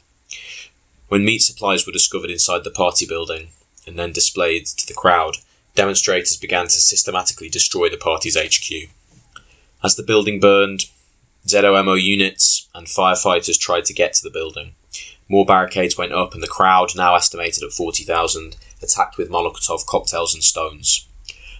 When 1.08 1.24
meat 1.24 1.44
supplies 1.44 1.86
were 1.86 1.94
discovered 1.94 2.32
inside 2.32 2.63
the 2.63 2.72
party 2.72 3.06
building 3.06 3.50
and 3.86 4.00
then 4.00 4.12
displayed 4.12 4.66
to 4.66 4.88
the 4.88 4.96
crowd, 4.96 5.38
demonstrators 5.75 6.36
began 6.36 6.66
to 6.66 6.80
systematically 6.80 7.48
destroy 7.48 7.92
the 7.92 7.98
party's 7.98 8.36
HQ. 8.36 8.89
As 9.84 9.96
the 9.96 10.01
building 10.01 10.39
burned, 10.39 10.86
ZOMO 11.46 12.01
units 12.01 12.68
and 12.74 12.88
firefighters 12.88 13.60
tried 13.60 13.86
to 13.86 13.94
get 13.94 14.16
to 14.16 14.24
the 14.24 14.32
building. 14.32 14.74
More 15.30 15.46
barricades 15.46 15.96
went 15.96 16.13
up, 16.13 16.34
and 16.34 16.42
the 16.42 16.48
crowd, 16.48 16.96
now 16.96 17.13
estimated 17.13 17.62
at 17.62 17.72
40,000, 17.72 18.58
attacked 18.82 19.20
with 19.20 19.30
Molotov 19.30 19.86
cocktails 19.86 20.34
and 20.34 20.44
stones. 20.44 21.08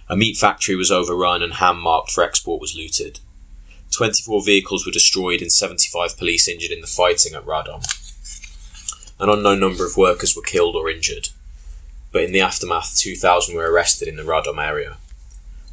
A 0.08 0.16
meat 0.16 0.36
factory 0.36 0.74
was 0.74 0.90
overrun, 0.90 1.40
and 1.40 1.54
ham 1.54 1.78
marked 1.78 2.10
for 2.10 2.24
export 2.24 2.60
was 2.60 2.74
looted. 2.74 3.20
24 3.98 4.42
vehicles 4.42 4.86
were 4.86 4.92
destroyed, 4.92 5.42
and 5.42 5.52
75 5.52 6.16
police 6.16 6.48
injured 6.48 6.70
in 6.70 6.80
the 6.80 6.86
fighting 6.86 7.34
at 7.34 7.44
Radom 7.44 7.82
an 9.20 9.28
unknown 9.28 9.58
number 9.58 9.84
of 9.84 9.96
workers 9.96 10.36
were 10.36 10.42
killed 10.42 10.76
or 10.76 10.88
injured, 10.88 11.30
but 12.12 12.22
in 12.22 12.32
the 12.32 12.40
aftermath, 12.40 12.96
2,000 12.96 13.54
were 13.54 13.70
arrested 13.70 14.06
in 14.06 14.16
the 14.16 14.22
Radom 14.22 14.64
area. 14.64 14.96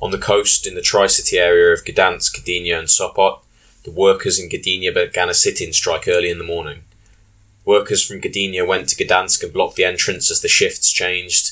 On 0.02 0.12
the 0.12 0.18
coast, 0.18 0.66
in 0.66 0.76
the 0.76 0.82
Tri 0.82 1.08
City 1.08 1.38
area 1.38 1.72
of 1.72 1.86
Gdansk, 1.86 2.42
Gdynia, 2.42 2.80
and 2.80 2.88
Sopot, 2.88 3.42
the 3.84 3.92
workers 3.92 4.40
in 4.40 4.50
Gdynia 4.50 4.94
began 4.94 5.30
a 5.30 5.34
sit 5.34 5.62
in 5.62 5.74
strike 5.74 6.08
early 6.08 6.30
in 6.30 6.40
the 6.40 6.44
morning. 6.44 6.84
Workers 7.66 8.04
from 8.04 8.20
Gdynia 8.20 8.68
went 8.68 8.90
to 8.90 9.04
Gdansk 9.04 9.44
and 9.44 9.54
blocked 9.54 9.76
the 9.76 9.86
entrance 9.86 10.32
as 10.32 10.42
the 10.42 10.48
shifts 10.48 10.92
changed. 10.92 11.52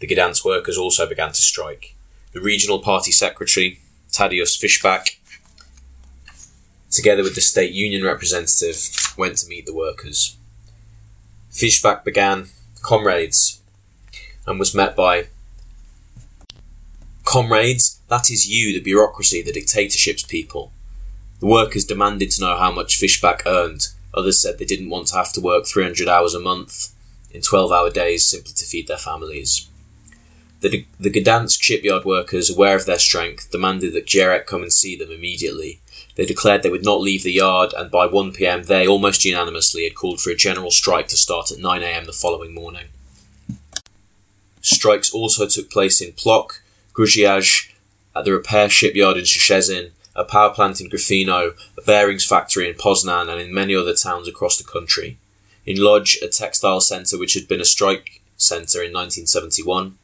The 0.00 0.06
Gdansk 0.06 0.44
workers 0.44 0.78
also 0.78 1.06
began 1.06 1.28
to 1.28 1.42
strike. 1.42 1.94
The 2.32 2.40
regional 2.40 2.78
party 2.78 3.12
secretary, 3.12 3.80
Tadeusz 4.10 4.58
Fischbach, 4.58 5.16
together 6.96 7.22
with 7.22 7.34
the 7.34 7.40
state 7.40 7.72
union 7.72 8.02
representative, 8.02 9.14
went 9.16 9.36
to 9.38 9.48
meet 9.48 9.66
the 9.66 9.74
workers. 9.74 10.36
Fischbach 11.52 12.04
began 12.04 12.48
Comrades 12.82 13.60
and 14.46 14.58
was 14.58 14.74
met 14.74 14.96
by 14.96 15.28
Comrades, 17.24 18.00
that 18.08 18.30
is 18.30 18.48
you, 18.48 18.72
the 18.72 18.80
bureaucracy, 18.80 19.42
the 19.42 19.52
dictatorship's 19.52 20.22
people. 20.22 20.72
The 21.40 21.46
workers 21.46 21.84
demanded 21.84 22.30
to 22.32 22.40
know 22.40 22.56
how 22.56 22.70
much 22.72 23.00
Fischbach 23.00 23.42
earned. 23.46 23.88
Others 24.14 24.40
said 24.40 24.58
they 24.58 24.64
didn't 24.64 24.90
want 24.90 25.08
to 25.08 25.16
have 25.16 25.32
to 25.32 25.40
work 25.40 25.66
300 25.66 26.08
hours 26.08 26.34
a 26.34 26.40
month 26.40 26.94
in 27.32 27.42
12 27.42 27.72
hour 27.72 27.90
days 27.90 28.26
simply 28.26 28.52
to 28.54 28.64
feed 28.64 28.86
their 28.86 28.96
families. 28.96 29.68
The, 30.60 30.86
the 30.98 31.10
Gdansk 31.10 31.60
shipyard 31.60 32.04
workers, 32.04 32.48
aware 32.48 32.76
of 32.76 32.86
their 32.86 32.98
strength, 32.98 33.50
demanded 33.50 33.92
that 33.92 34.06
Gierek 34.06 34.46
come 34.46 34.62
and 34.62 34.72
see 34.72 34.96
them 34.96 35.10
immediately 35.10 35.80
they 36.16 36.24
declared 36.24 36.62
they 36.62 36.70
would 36.70 36.84
not 36.84 37.00
leave 37.00 37.22
the 37.22 37.32
yard, 37.32 37.74
and 37.76 37.90
by 37.90 38.06
1 38.06 38.32
pm 38.32 38.64
they, 38.64 38.86
almost 38.86 39.24
unanimously, 39.24 39.84
had 39.84 39.94
called 39.94 40.20
for 40.20 40.30
a 40.30 40.36
general 40.36 40.70
strike 40.70 41.08
to 41.08 41.16
start 41.16 41.52
at 41.52 41.58
9 41.58 41.82
am 41.82 42.06
the 42.06 42.12
following 42.12 42.54
morning. 42.54 42.86
Strikes 44.62 45.12
also 45.12 45.46
took 45.46 45.70
place 45.70 46.00
in 46.00 46.12
Plock, 46.12 46.62
Grudziądz, 46.94 47.70
at 48.16 48.24
the 48.24 48.32
repair 48.32 48.70
shipyard 48.70 49.18
in 49.18 49.24
Szczecin, 49.24 49.90
a 50.14 50.24
power 50.24 50.52
plant 50.54 50.80
in 50.80 50.88
Gryfino, 50.88 51.54
a 51.76 51.82
bearings 51.82 52.24
factory 52.24 52.66
in 52.66 52.74
Poznan, 52.74 53.28
and 53.28 53.38
in 53.38 53.52
many 53.52 53.76
other 53.76 53.94
towns 53.94 54.26
across 54.26 54.56
the 54.56 54.64
country. 54.64 55.18
In 55.66 55.76
Lodz, 55.76 56.16
a 56.22 56.28
textile 56.28 56.80
centre 56.80 57.18
which 57.18 57.34
had 57.34 57.46
been 57.46 57.60
a 57.60 57.66
strike 57.66 58.22
centre 58.38 58.82
in 58.82 58.92
1971. 58.94 59.98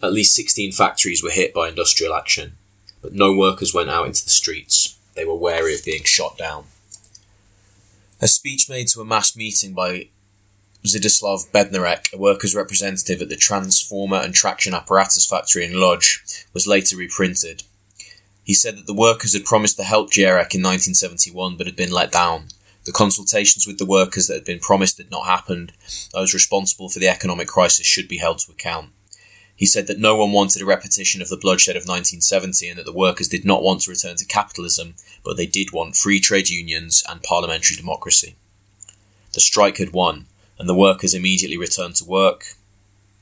At 0.00 0.12
least 0.12 0.36
16 0.36 0.70
factories 0.70 1.24
were 1.24 1.30
hit 1.30 1.52
by 1.52 1.68
industrial 1.68 2.14
action 2.14 2.56
but 3.04 3.12
no 3.12 3.34
workers 3.34 3.74
went 3.74 3.90
out 3.90 4.06
into 4.06 4.24
the 4.24 4.30
streets. 4.30 4.98
They 5.14 5.26
were 5.26 5.34
wary 5.34 5.74
of 5.74 5.84
being 5.84 6.04
shot 6.04 6.38
down. 6.38 6.64
A 8.18 8.26
speech 8.26 8.70
made 8.70 8.88
to 8.88 9.02
a 9.02 9.04
mass 9.04 9.36
meeting 9.36 9.74
by 9.74 10.08
Zdzislaw 10.86 11.50
Bednarek, 11.50 12.14
a 12.14 12.16
workers' 12.16 12.54
representative 12.54 13.20
at 13.20 13.28
the 13.28 13.36
transformer 13.36 14.16
and 14.16 14.32
traction 14.32 14.72
apparatus 14.72 15.26
factory 15.26 15.66
in 15.66 15.78
Lodz, 15.78 16.46
was 16.54 16.66
later 16.66 16.96
reprinted. 16.96 17.64
He 18.42 18.54
said 18.54 18.78
that 18.78 18.86
the 18.86 18.94
workers 18.94 19.34
had 19.34 19.44
promised 19.44 19.76
to 19.76 19.84
help 19.84 20.10
Gierek 20.10 20.54
in 20.54 20.62
1971 20.62 21.58
but 21.58 21.66
had 21.66 21.76
been 21.76 21.92
let 21.92 22.10
down. 22.10 22.48
The 22.84 22.92
consultations 22.92 23.66
with 23.66 23.76
the 23.76 23.86
workers 23.86 24.28
that 24.28 24.34
had 24.34 24.44
been 24.46 24.60
promised 24.60 24.96
had 24.96 25.10
not 25.10 25.26
happened. 25.26 25.72
Those 26.14 26.32
responsible 26.32 26.88
for 26.88 27.00
the 27.00 27.08
economic 27.08 27.48
crisis 27.48 27.86
should 27.86 28.08
be 28.08 28.18
held 28.18 28.38
to 28.40 28.52
account. 28.52 28.90
He 29.56 29.66
said 29.66 29.86
that 29.86 30.00
no 30.00 30.16
one 30.16 30.32
wanted 30.32 30.62
a 30.62 30.66
repetition 30.66 31.22
of 31.22 31.28
the 31.28 31.36
bloodshed 31.36 31.76
of 31.76 31.82
1970 31.82 32.68
and 32.68 32.78
that 32.78 32.86
the 32.86 32.92
workers 32.92 33.28
did 33.28 33.44
not 33.44 33.62
want 33.62 33.82
to 33.82 33.90
return 33.90 34.16
to 34.16 34.24
capitalism, 34.24 34.94
but 35.24 35.36
they 35.36 35.46
did 35.46 35.72
want 35.72 35.96
free 35.96 36.18
trade 36.18 36.48
unions 36.48 37.04
and 37.08 37.22
parliamentary 37.22 37.76
democracy. 37.76 38.34
The 39.32 39.40
strike 39.40 39.78
had 39.78 39.92
won, 39.92 40.26
and 40.58 40.68
the 40.68 40.74
workers 40.74 41.14
immediately 41.14 41.56
returned 41.56 41.96
to 41.96 42.04
work, 42.04 42.54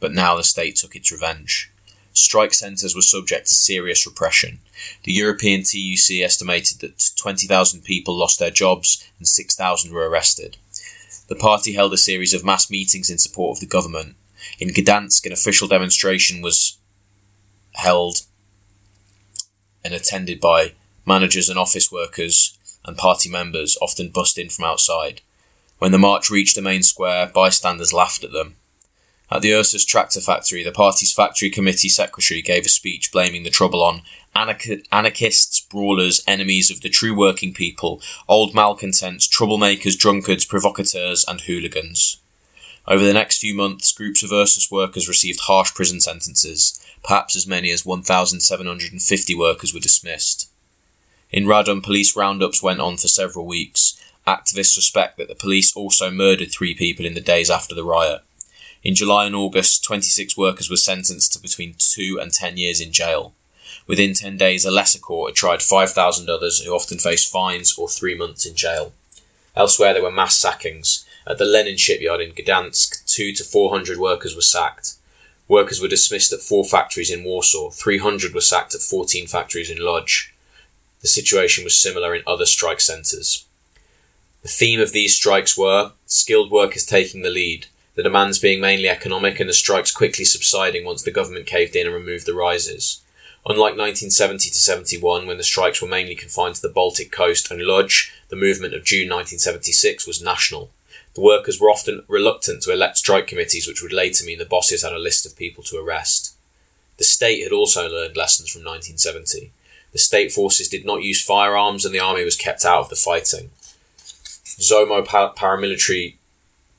but 0.00 0.12
now 0.12 0.36
the 0.36 0.44
state 0.44 0.76
took 0.76 0.96
its 0.96 1.12
revenge. 1.12 1.70
Strike 2.14 2.52
centres 2.52 2.94
were 2.94 3.02
subject 3.02 3.48
to 3.48 3.54
serious 3.54 4.06
repression. 4.06 4.60
The 5.04 5.12
European 5.12 5.62
TUC 5.62 6.20
estimated 6.22 6.80
that 6.80 7.10
20,000 7.16 7.82
people 7.82 8.14
lost 8.14 8.38
their 8.38 8.50
jobs 8.50 9.08
and 9.18 9.26
6,000 9.26 9.92
were 9.92 10.08
arrested. 10.08 10.58
The 11.28 11.34
party 11.36 11.72
held 11.72 11.94
a 11.94 11.98
series 11.98 12.34
of 12.34 12.44
mass 12.44 12.70
meetings 12.70 13.08
in 13.08 13.16
support 13.16 13.56
of 13.56 13.60
the 13.60 13.66
government, 13.66 14.16
in 14.58 14.68
Gdansk, 14.68 15.26
an 15.26 15.32
official 15.32 15.68
demonstration 15.68 16.42
was 16.42 16.78
held 17.74 18.22
and 19.84 19.94
attended 19.94 20.40
by 20.40 20.72
managers 21.06 21.48
and 21.48 21.58
office 21.58 21.90
workers 21.90 22.58
and 22.84 22.96
party 22.96 23.28
members, 23.28 23.76
often 23.80 24.08
bussed 24.08 24.38
in 24.38 24.48
from 24.48 24.64
outside. 24.64 25.20
When 25.78 25.92
the 25.92 25.98
march 25.98 26.30
reached 26.30 26.54
the 26.54 26.62
main 26.62 26.82
square, 26.82 27.26
bystanders 27.26 27.92
laughed 27.92 28.24
at 28.24 28.32
them. 28.32 28.56
At 29.30 29.42
the 29.42 29.54
Ursus 29.54 29.84
tractor 29.84 30.20
factory, 30.20 30.62
the 30.62 30.72
party's 30.72 31.12
factory 31.12 31.48
committee 31.48 31.88
secretary 31.88 32.42
gave 32.42 32.66
a 32.66 32.68
speech 32.68 33.10
blaming 33.10 33.44
the 33.44 33.50
trouble 33.50 33.82
on 33.82 34.02
anarchists, 34.34 35.60
brawlers, 35.60 36.22
enemies 36.26 36.70
of 36.70 36.82
the 36.82 36.88
true 36.88 37.16
working 37.16 37.54
people, 37.54 38.00
old 38.28 38.54
malcontents, 38.54 39.26
troublemakers, 39.26 39.96
drunkards, 39.96 40.44
provocateurs, 40.44 41.24
and 41.26 41.42
hooligans. 41.42 42.21
Over 42.86 43.04
the 43.04 43.12
next 43.12 43.38
few 43.38 43.54
months, 43.54 43.92
groups 43.92 44.22
of 44.22 44.32
Ursus 44.32 44.70
workers 44.70 45.08
received 45.08 45.40
harsh 45.42 45.72
prison 45.72 46.00
sentences. 46.00 46.84
Perhaps 47.04 47.36
as 47.36 47.46
many 47.46 47.70
as 47.70 47.86
1,750 47.86 49.34
workers 49.34 49.72
were 49.72 49.80
dismissed. 49.80 50.50
In 51.30 51.44
Radom, 51.44 51.82
police 51.82 52.16
roundups 52.16 52.62
went 52.62 52.80
on 52.80 52.96
for 52.96 53.08
several 53.08 53.46
weeks. 53.46 53.98
Activists 54.26 54.74
suspect 54.74 55.16
that 55.16 55.28
the 55.28 55.34
police 55.34 55.74
also 55.74 56.10
murdered 56.10 56.50
three 56.50 56.74
people 56.74 57.06
in 57.06 57.14
the 57.14 57.20
days 57.20 57.50
after 57.50 57.74
the 57.74 57.84
riot. 57.84 58.20
In 58.82 58.94
July 58.94 59.26
and 59.26 59.34
August, 59.34 59.84
26 59.84 60.36
workers 60.36 60.68
were 60.68 60.76
sentenced 60.76 61.32
to 61.32 61.40
between 61.40 61.76
two 61.78 62.18
and 62.20 62.32
10 62.32 62.56
years 62.56 62.80
in 62.80 62.92
jail. 62.92 63.32
Within 63.86 64.14
10 64.14 64.36
days, 64.36 64.64
a 64.64 64.70
lesser 64.70 64.98
court 64.98 65.30
had 65.30 65.36
tried 65.36 65.62
5,000 65.62 66.28
others 66.28 66.60
who 66.60 66.72
often 66.72 66.98
faced 66.98 67.32
fines 67.32 67.76
or 67.78 67.88
three 67.88 68.16
months 68.16 68.44
in 68.44 68.54
jail. 68.54 68.92
Elsewhere, 69.56 69.92
there 69.92 70.02
were 70.02 70.10
mass 70.10 70.36
sackings. 70.36 71.04
At 71.26 71.38
the 71.38 71.44
Lenin 71.44 71.76
shipyard 71.76 72.20
in 72.20 72.32
Gdansk, 72.32 73.04
two 73.06 73.32
to 73.32 73.44
four 73.44 73.70
hundred 73.70 73.98
workers 73.98 74.34
were 74.34 74.42
sacked. 74.42 74.94
Workers 75.48 75.80
were 75.80 75.88
dismissed 75.88 76.32
at 76.32 76.40
four 76.40 76.64
factories 76.64 77.10
in 77.10 77.24
Warsaw. 77.24 77.70
Three 77.70 77.98
hundred 77.98 78.34
were 78.34 78.40
sacked 78.40 78.74
at 78.74 78.80
fourteen 78.80 79.26
factories 79.26 79.70
in 79.70 79.78
Lodz. 79.78 80.30
The 81.00 81.08
situation 81.08 81.64
was 81.64 81.80
similar 81.80 82.14
in 82.14 82.22
other 82.26 82.46
strike 82.46 82.80
centres. 82.80 83.44
The 84.42 84.48
theme 84.48 84.80
of 84.80 84.92
these 84.92 85.14
strikes 85.14 85.56
were 85.56 85.92
skilled 86.06 86.50
workers 86.50 86.84
taking 86.84 87.22
the 87.22 87.30
lead, 87.30 87.66
the 87.94 88.02
demands 88.02 88.38
being 88.38 88.60
mainly 88.60 88.88
economic 88.88 89.38
and 89.38 89.48
the 89.48 89.54
strikes 89.54 89.92
quickly 89.92 90.24
subsiding 90.24 90.84
once 90.84 91.02
the 91.02 91.10
government 91.10 91.46
caved 91.46 91.76
in 91.76 91.86
and 91.86 91.94
removed 91.94 92.26
the 92.26 92.34
rises. 92.34 93.02
Unlike 93.44 93.76
1970 93.76 94.50
to 94.50 94.56
71, 94.56 95.26
when 95.26 95.36
the 95.36 95.42
strikes 95.42 95.82
were 95.82 95.88
mainly 95.88 96.14
confined 96.14 96.54
to 96.54 96.62
the 96.62 96.68
Baltic 96.68 97.10
coast 97.10 97.50
and 97.50 97.60
Lodz, 97.60 98.10
the 98.28 98.36
movement 98.36 98.74
of 98.74 98.84
June 98.84 99.08
1976 99.08 100.06
was 100.06 100.22
national. 100.22 100.70
The 101.14 101.20
workers 101.20 101.60
were 101.60 101.70
often 101.70 102.04
reluctant 102.08 102.62
to 102.62 102.72
elect 102.72 102.98
strike 102.98 103.26
committees, 103.26 103.68
which 103.68 103.82
would 103.82 103.92
later 103.92 104.24
mean 104.24 104.38
the 104.38 104.46
bosses 104.46 104.82
had 104.82 104.92
a 104.92 104.98
list 104.98 105.26
of 105.26 105.36
people 105.36 105.62
to 105.64 105.78
arrest. 105.78 106.34
The 106.96 107.04
state 107.04 107.42
had 107.42 107.52
also 107.52 107.88
learned 107.88 108.16
lessons 108.16 108.50
from 108.50 108.60
1970. 108.60 109.52
The 109.92 109.98
state 109.98 110.32
forces 110.32 110.68
did 110.68 110.86
not 110.86 111.02
use 111.02 111.22
firearms 111.22 111.84
and 111.84 111.94
the 111.94 112.00
army 112.00 112.24
was 112.24 112.36
kept 112.36 112.64
out 112.64 112.80
of 112.80 112.88
the 112.88 112.96
fighting. 112.96 113.50
Zomo 114.58 115.04
paramilitary 115.04 116.14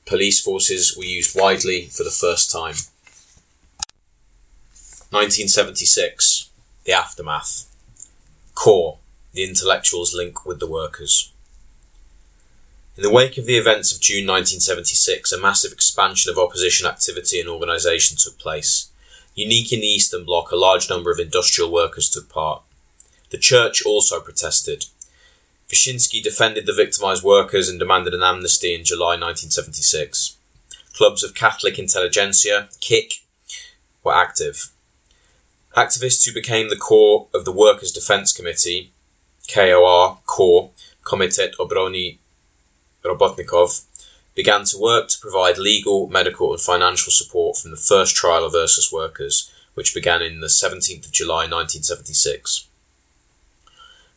police 0.06 0.40
forces 0.40 0.96
were 0.96 1.04
used 1.04 1.38
widely 1.38 1.86
for 1.86 2.02
the 2.02 2.10
first 2.10 2.50
time. 2.50 2.74
1976. 5.10 6.50
The 6.84 6.92
aftermath. 6.92 7.66
KOR. 8.54 8.98
The 9.32 9.44
intellectuals' 9.44 10.14
link 10.14 10.44
with 10.44 10.58
the 10.58 10.66
workers. 10.66 11.32
In 12.96 13.02
the 13.02 13.10
wake 13.10 13.36
of 13.38 13.46
the 13.46 13.56
events 13.56 13.92
of 13.92 14.00
June 14.00 14.24
1976, 14.24 15.32
a 15.32 15.40
massive 15.40 15.72
expansion 15.72 16.30
of 16.30 16.38
opposition 16.38 16.86
activity 16.86 17.40
and 17.40 17.48
organisation 17.48 18.16
took 18.16 18.38
place. 18.38 18.88
Unique 19.34 19.72
in 19.72 19.80
the 19.80 19.86
Eastern 19.88 20.24
Bloc, 20.24 20.52
a 20.52 20.56
large 20.56 20.88
number 20.88 21.10
of 21.10 21.18
industrial 21.18 21.72
workers 21.72 22.08
took 22.08 22.28
part. 22.28 22.62
The 23.30 23.38
church 23.38 23.84
also 23.84 24.20
protested. 24.20 24.84
Wyszynski 25.68 26.22
defended 26.22 26.66
the 26.66 26.72
victimized 26.72 27.24
workers 27.24 27.68
and 27.68 27.80
demanded 27.80 28.14
an 28.14 28.22
amnesty 28.22 28.76
in 28.76 28.84
July 28.84 29.16
1976. 29.18 30.36
Clubs 30.96 31.24
of 31.24 31.34
Catholic 31.34 31.80
intelligentsia, 31.80 32.68
KIK, 32.80 33.24
were 34.04 34.14
active. 34.14 34.70
Activists 35.76 36.24
who 36.24 36.32
became 36.32 36.68
the 36.68 36.76
core 36.76 37.26
of 37.34 37.44
the 37.44 37.50
Workers' 37.50 37.90
Defense 37.90 38.32
Committee, 38.32 38.92
KOR, 39.52 40.18
CORE, 40.26 40.70
Komitet 41.02 41.56
Obrony 41.58 42.18
Robotnikov, 43.04 43.84
began 44.34 44.64
to 44.64 44.78
work 44.78 45.08
to 45.08 45.20
provide 45.20 45.58
legal, 45.58 46.08
medical, 46.08 46.52
and 46.52 46.60
financial 46.60 47.12
support 47.12 47.56
from 47.56 47.70
the 47.70 47.76
first 47.76 48.16
trial 48.16 48.44
of 48.44 48.54
Ursus 48.54 48.90
workers, 48.92 49.50
which 49.74 49.94
began 49.94 50.22
in 50.22 50.40
the 50.40 50.46
17th 50.46 51.06
of 51.06 51.12
July 51.12 51.46
1976. 51.46 52.66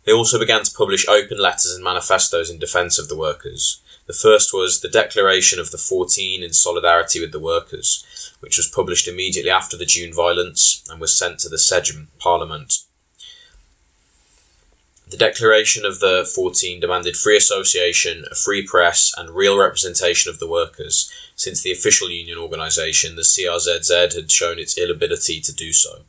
They 0.05 0.13
also 0.13 0.39
began 0.39 0.63
to 0.63 0.73
publish 0.73 1.07
open 1.07 1.37
letters 1.37 1.73
and 1.75 1.83
manifestos 1.83 2.49
in 2.49 2.59
defence 2.59 2.97
of 2.97 3.09
the 3.09 3.17
workers. 3.17 3.81
The 4.05 4.13
first 4.13 4.53
was 4.53 4.79
the 4.79 4.87
Declaration 4.87 5.59
of 5.59 5.71
the 5.71 5.77
14 5.77 6.41
in 6.41 6.53
solidarity 6.53 7.19
with 7.19 7.33
the 7.33 7.41
workers, 7.41 8.05
which 8.39 8.55
was 8.55 8.69
published 8.69 9.07
immediately 9.07 9.51
after 9.51 9.75
the 9.75 9.85
June 9.85 10.13
violence 10.13 10.81
and 10.89 11.01
was 11.01 11.13
sent 11.13 11.39
to 11.39 11.49
the 11.49 11.57
Sejm 11.57 12.07
Parliament. 12.19 12.86
The 15.09 15.15
Declaration 15.15 15.85
of 15.85 16.01
the 16.01 16.29
14 16.35 16.81
demanded 16.81 17.15
free 17.15 17.37
association, 17.37 18.25
a 18.29 18.35
free 18.35 18.61
press, 18.61 19.13
and 19.15 19.29
real 19.29 19.57
representation 19.57 20.29
of 20.29 20.39
the 20.39 20.49
workers, 20.49 21.09
since 21.33 21.61
the 21.61 21.71
official 21.71 22.09
union 22.09 22.37
organisation, 22.37 23.15
the 23.15 23.21
CRZZ, 23.21 24.13
had 24.15 24.29
shown 24.29 24.59
its 24.59 24.77
inability 24.77 25.39
to 25.39 25.53
do 25.53 25.71
so. 25.71 26.01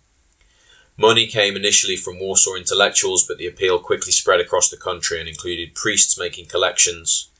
Money 0.97 1.29
came 1.29 1.55
initially 1.55 1.95
from 1.95 2.19
Warsaw 2.19 2.57
intellectuals, 2.57 3.25
but 3.25 3.39
the 3.39 3.47
appeal 3.47 3.79
quickly 3.79 4.11
spread 4.11 4.41
across 4.41 4.69
the 4.69 4.77
country 4.77 5.21
and 5.21 5.29
included 5.29 5.77
priests 5.77 6.19
making 6.19 6.47
collections. 6.47 7.31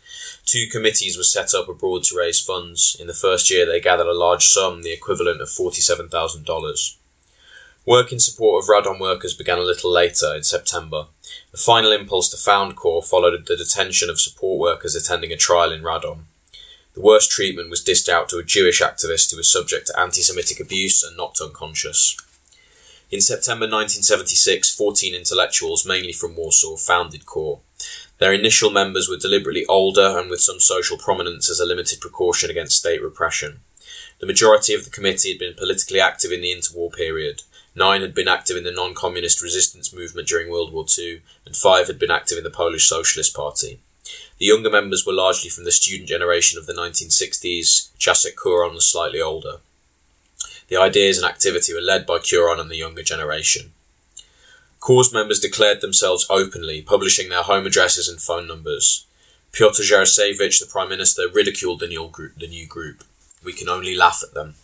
Two 0.47 0.69
committees 0.71 1.17
were 1.17 1.25
set 1.25 1.55
up 1.55 1.69
abroad 1.69 2.05
to 2.05 2.17
raise 2.17 2.41
funds. 2.41 2.97
In 3.01 3.09
the 3.09 3.15
first 3.15 3.51
year, 3.51 3.67
they 3.67 3.81
gathered 3.81 4.07
a 4.07 4.15
large 4.15 4.47
sum, 4.47 4.83
the 4.83 4.93
equivalent 4.93 5.41
of 5.41 5.49
$47,000. 5.49 6.99
Work 7.89 8.13
in 8.13 8.21
support 8.21 8.63
of 8.63 8.69
Radom 8.69 9.01
workers 9.01 9.33
began 9.33 9.57
a 9.57 9.63
little 9.63 9.91
later, 9.91 10.35
in 10.37 10.43
September. 10.43 11.07
The 11.53 11.57
final 11.57 11.91
impulse 11.91 12.29
to 12.29 12.37
found 12.37 12.77
KOR 12.77 13.03
followed 13.03 13.47
the 13.47 13.57
detention 13.57 14.11
of 14.11 14.21
support 14.21 14.61
workers 14.61 14.95
attending 14.95 15.33
a 15.33 15.39
trial 15.39 15.73
in 15.73 15.81
Radom. 15.81 16.25
The 16.93 17.01
worst 17.01 17.31
treatment 17.31 17.71
was 17.71 17.83
dished 17.83 18.07
out 18.07 18.29
to 18.29 18.37
a 18.37 18.45
Jewish 18.45 18.83
activist 18.83 19.31
who 19.31 19.39
was 19.39 19.51
subject 19.51 19.87
to 19.87 19.99
anti 19.99 20.21
Semitic 20.21 20.61
abuse 20.61 21.03
and 21.03 21.17
knocked 21.17 21.41
unconscious. 21.41 22.15
In 23.11 23.23
September 23.23 23.65
1976, 23.65 24.75
14 24.75 25.15
intellectuals, 25.15 25.87
mainly 25.87 26.13
from 26.13 26.37
Warsaw, 26.37 26.77
founded 26.77 27.25
KOR. 27.25 27.61
Their 28.19 28.35
initial 28.35 28.69
members 28.69 29.09
were 29.09 29.17
deliberately 29.17 29.65
older 29.65 30.19
and 30.19 30.29
with 30.29 30.43
some 30.43 30.61
social 30.61 30.99
prominence 30.99 31.49
as 31.49 31.59
a 31.59 31.65
limited 31.65 32.03
precaution 32.03 32.51
against 32.51 32.77
state 32.77 33.03
repression. 33.03 33.61
The 34.21 34.27
majority 34.27 34.75
of 34.75 34.85
the 34.85 34.91
committee 34.91 35.31
had 35.31 35.39
been 35.39 35.55
politically 35.55 36.01
active 36.01 36.33
in 36.33 36.43
the 36.43 36.55
interwar 36.55 36.93
period. 36.93 37.45
Nine 37.79 38.01
had 38.01 38.13
been 38.13 38.27
active 38.27 38.57
in 38.57 38.65
the 38.65 38.73
non 38.73 38.93
communist 38.93 39.41
resistance 39.41 39.95
movement 39.95 40.27
during 40.27 40.51
World 40.51 40.73
War 40.73 40.85
II, 40.99 41.23
and 41.47 41.55
five 41.55 41.87
had 41.87 41.97
been 41.97 42.11
active 42.11 42.37
in 42.37 42.43
the 42.43 42.51
Polish 42.51 42.89
Socialist 42.89 43.37
Party. 43.37 43.79
The 44.39 44.47
younger 44.47 44.69
members 44.69 45.07
were 45.07 45.13
largely 45.13 45.49
from 45.49 45.63
the 45.63 45.71
student 45.71 46.09
generation 46.09 46.59
of 46.59 46.67
the 46.67 46.73
1960s, 46.73 47.91
Jacek 47.97 48.35
Kuron 48.35 48.75
was 48.75 48.91
slightly 48.91 49.21
older. 49.21 49.59
The 50.67 50.77
ideas 50.77 51.19
and 51.19 51.27
activity 51.27 51.73
were 51.73 51.81
led 51.81 52.05
by 52.05 52.19
Kuron 52.19 52.59
and 52.59 52.69
the 52.69 52.77
younger 52.77 53.05
generation. 53.05 53.73
KOR's 54.81 55.13
members 55.13 55.39
declared 55.39 55.81
themselves 55.81 56.27
openly, 56.29 56.83
publishing 56.83 57.29
their 57.29 57.45
home 57.45 57.65
addresses 57.65 58.09
and 58.09 58.21
phone 58.21 58.49
numbers. 58.49 59.07
Pyotr 59.53 59.85
Jaroszewicz, 59.85 60.59
the 60.59 60.67
Prime 60.67 60.89
Minister, 60.89 61.29
ridiculed. 61.33 61.79
The 61.79 61.87
new 61.87 62.67
group. 62.67 63.05
We 63.45 63.53
can 63.53 63.69
only 63.69 63.95
laugh 63.95 64.25
at 64.25 64.35
them. 64.35 64.57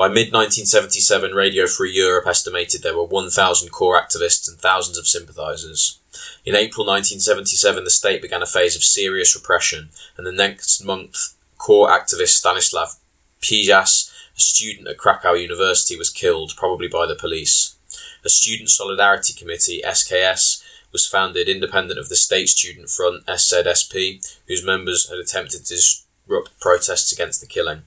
By 0.00 0.08
mid 0.08 0.32
1977, 0.32 1.34
Radio 1.34 1.66
Free 1.66 1.92
Europe 1.92 2.26
estimated 2.26 2.80
there 2.80 2.96
were 2.96 3.04
1,000 3.04 3.68
KOR 3.68 4.00
activists 4.00 4.48
and 4.48 4.58
thousands 4.58 4.96
of 4.96 5.06
sympathisers. 5.06 6.00
In 6.42 6.56
April 6.56 6.86
1977, 6.86 7.84
the 7.84 7.90
state 7.90 8.22
began 8.22 8.40
a 8.40 8.46
phase 8.46 8.74
of 8.74 8.82
serious 8.82 9.36
repression, 9.36 9.90
and 10.16 10.26
the 10.26 10.32
next 10.32 10.82
month, 10.82 11.34
KOR 11.58 11.90
activist 11.90 12.28
Stanislav 12.28 12.96
Pyjas, 13.42 14.10
a 14.34 14.40
student 14.40 14.88
at 14.88 14.96
Krakow 14.96 15.34
University, 15.34 15.98
was 15.98 16.08
killed, 16.08 16.54
probably 16.56 16.88
by 16.88 17.04
the 17.04 17.14
police. 17.14 17.76
A 18.24 18.30
Student 18.30 18.70
Solidarity 18.70 19.34
Committee, 19.34 19.82
SKS, 19.84 20.64
was 20.92 21.06
founded 21.06 21.46
independent 21.46 22.00
of 22.00 22.08
the 22.08 22.16
State 22.16 22.48
Student 22.48 22.88
Front, 22.88 23.26
SZSP, 23.26 24.38
whose 24.48 24.64
members 24.64 25.10
had 25.10 25.18
attempted 25.18 25.66
to 25.66 25.74
disrupt 25.74 26.58
protests 26.58 27.12
against 27.12 27.42
the 27.42 27.46
killing. 27.46 27.82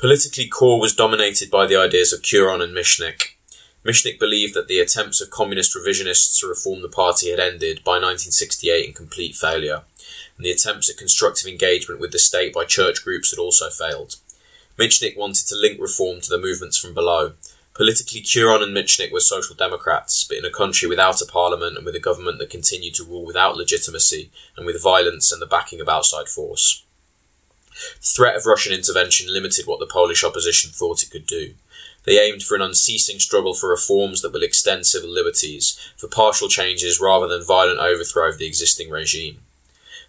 Politically, 0.00 0.48
KOR 0.48 0.80
was 0.80 0.94
dominated 0.94 1.50
by 1.50 1.66
the 1.66 1.76
ideas 1.76 2.10
of 2.10 2.22
Kuron 2.22 2.62
and 2.62 2.74
Michnik. 2.74 3.36
Michnik 3.84 4.18
believed 4.18 4.54
that 4.54 4.66
the 4.66 4.80
attempts 4.80 5.20
of 5.20 5.28
communist 5.28 5.76
revisionists 5.76 6.40
to 6.40 6.46
reform 6.46 6.80
the 6.80 6.88
party 6.88 7.28
had 7.30 7.38
ended 7.38 7.84
by 7.84 7.98
1968 7.98 8.86
in 8.86 8.94
complete 8.94 9.34
failure, 9.34 9.82
and 10.38 10.46
the 10.46 10.50
attempts 10.50 10.88
at 10.88 10.96
constructive 10.96 11.46
engagement 11.46 12.00
with 12.00 12.12
the 12.12 12.18
state 12.18 12.54
by 12.54 12.64
church 12.64 13.04
groups 13.04 13.30
had 13.30 13.38
also 13.38 13.68
failed. 13.68 14.16
Michnik 14.78 15.18
wanted 15.18 15.46
to 15.48 15.54
link 15.54 15.78
reform 15.78 16.22
to 16.22 16.30
the 16.30 16.38
movements 16.38 16.78
from 16.78 16.94
below. 16.94 17.34
Politically, 17.74 18.22
Kuron 18.22 18.62
and 18.62 18.74
Michnik 18.74 19.12
were 19.12 19.20
social 19.20 19.54
democrats, 19.54 20.24
but 20.24 20.38
in 20.38 20.46
a 20.46 20.50
country 20.50 20.88
without 20.88 21.20
a 21.20 21.26
parliament 21.26 21.76
and 21.76 21.84
with 21.84 21.94
a 21.94 22.00
government 22.00 22.38
that 22.38 22.48
continued 22.48 22.94
to 22.94 23.04
rule 23.04 23.26
without 23.26 23.54
legitimacy 23.54 24.30
and 24.56 24.64
with 24.64 24.82
violence 24.82 25.30
and 25.30 25.42
the 25.42 25.46
backing 25.46 25.78
of 25.78 25.90
outside 25.90 26.28
force. 26.28 26.86
The 28.00 28.06
threat 28.06 28.36
of 28.36 28.46
Russian 28.46 28.72
intervention 28.72 29.32
limited 29.32 29.66
what 29.66 29.80
the 29.80 29.86
Polish 29.86 30.24
opposition 30.24 30.70
thought 30.70 31.02
it 31.02 31.10
could 31.10 31.26
do. 31.26 31.54
They 32.04 32.18
aimed 32.18 32.42
for 32.42 32.54
an 32.54 32.62
unceasing 32.62 33.18
struggle 33.18 33.54
for 33.54 33.68
reforms 33.68 34.22
that 34.22 34.32
will 34.32 34.42
extend 34.42 34.86
civil 34.86 35.10
liberties, 35.10 35.78
for 35.96 36.08
partial 36.08 36.48
changes 36.48 37.00
rather 37.00 37.26
than 37.26 37.44
violent 37.44 37.78
overthrow 37.78 38.28
of 38.28 38.38
the 38.38 38.46
existing 38.46 38.90
regime. 38.90 39.40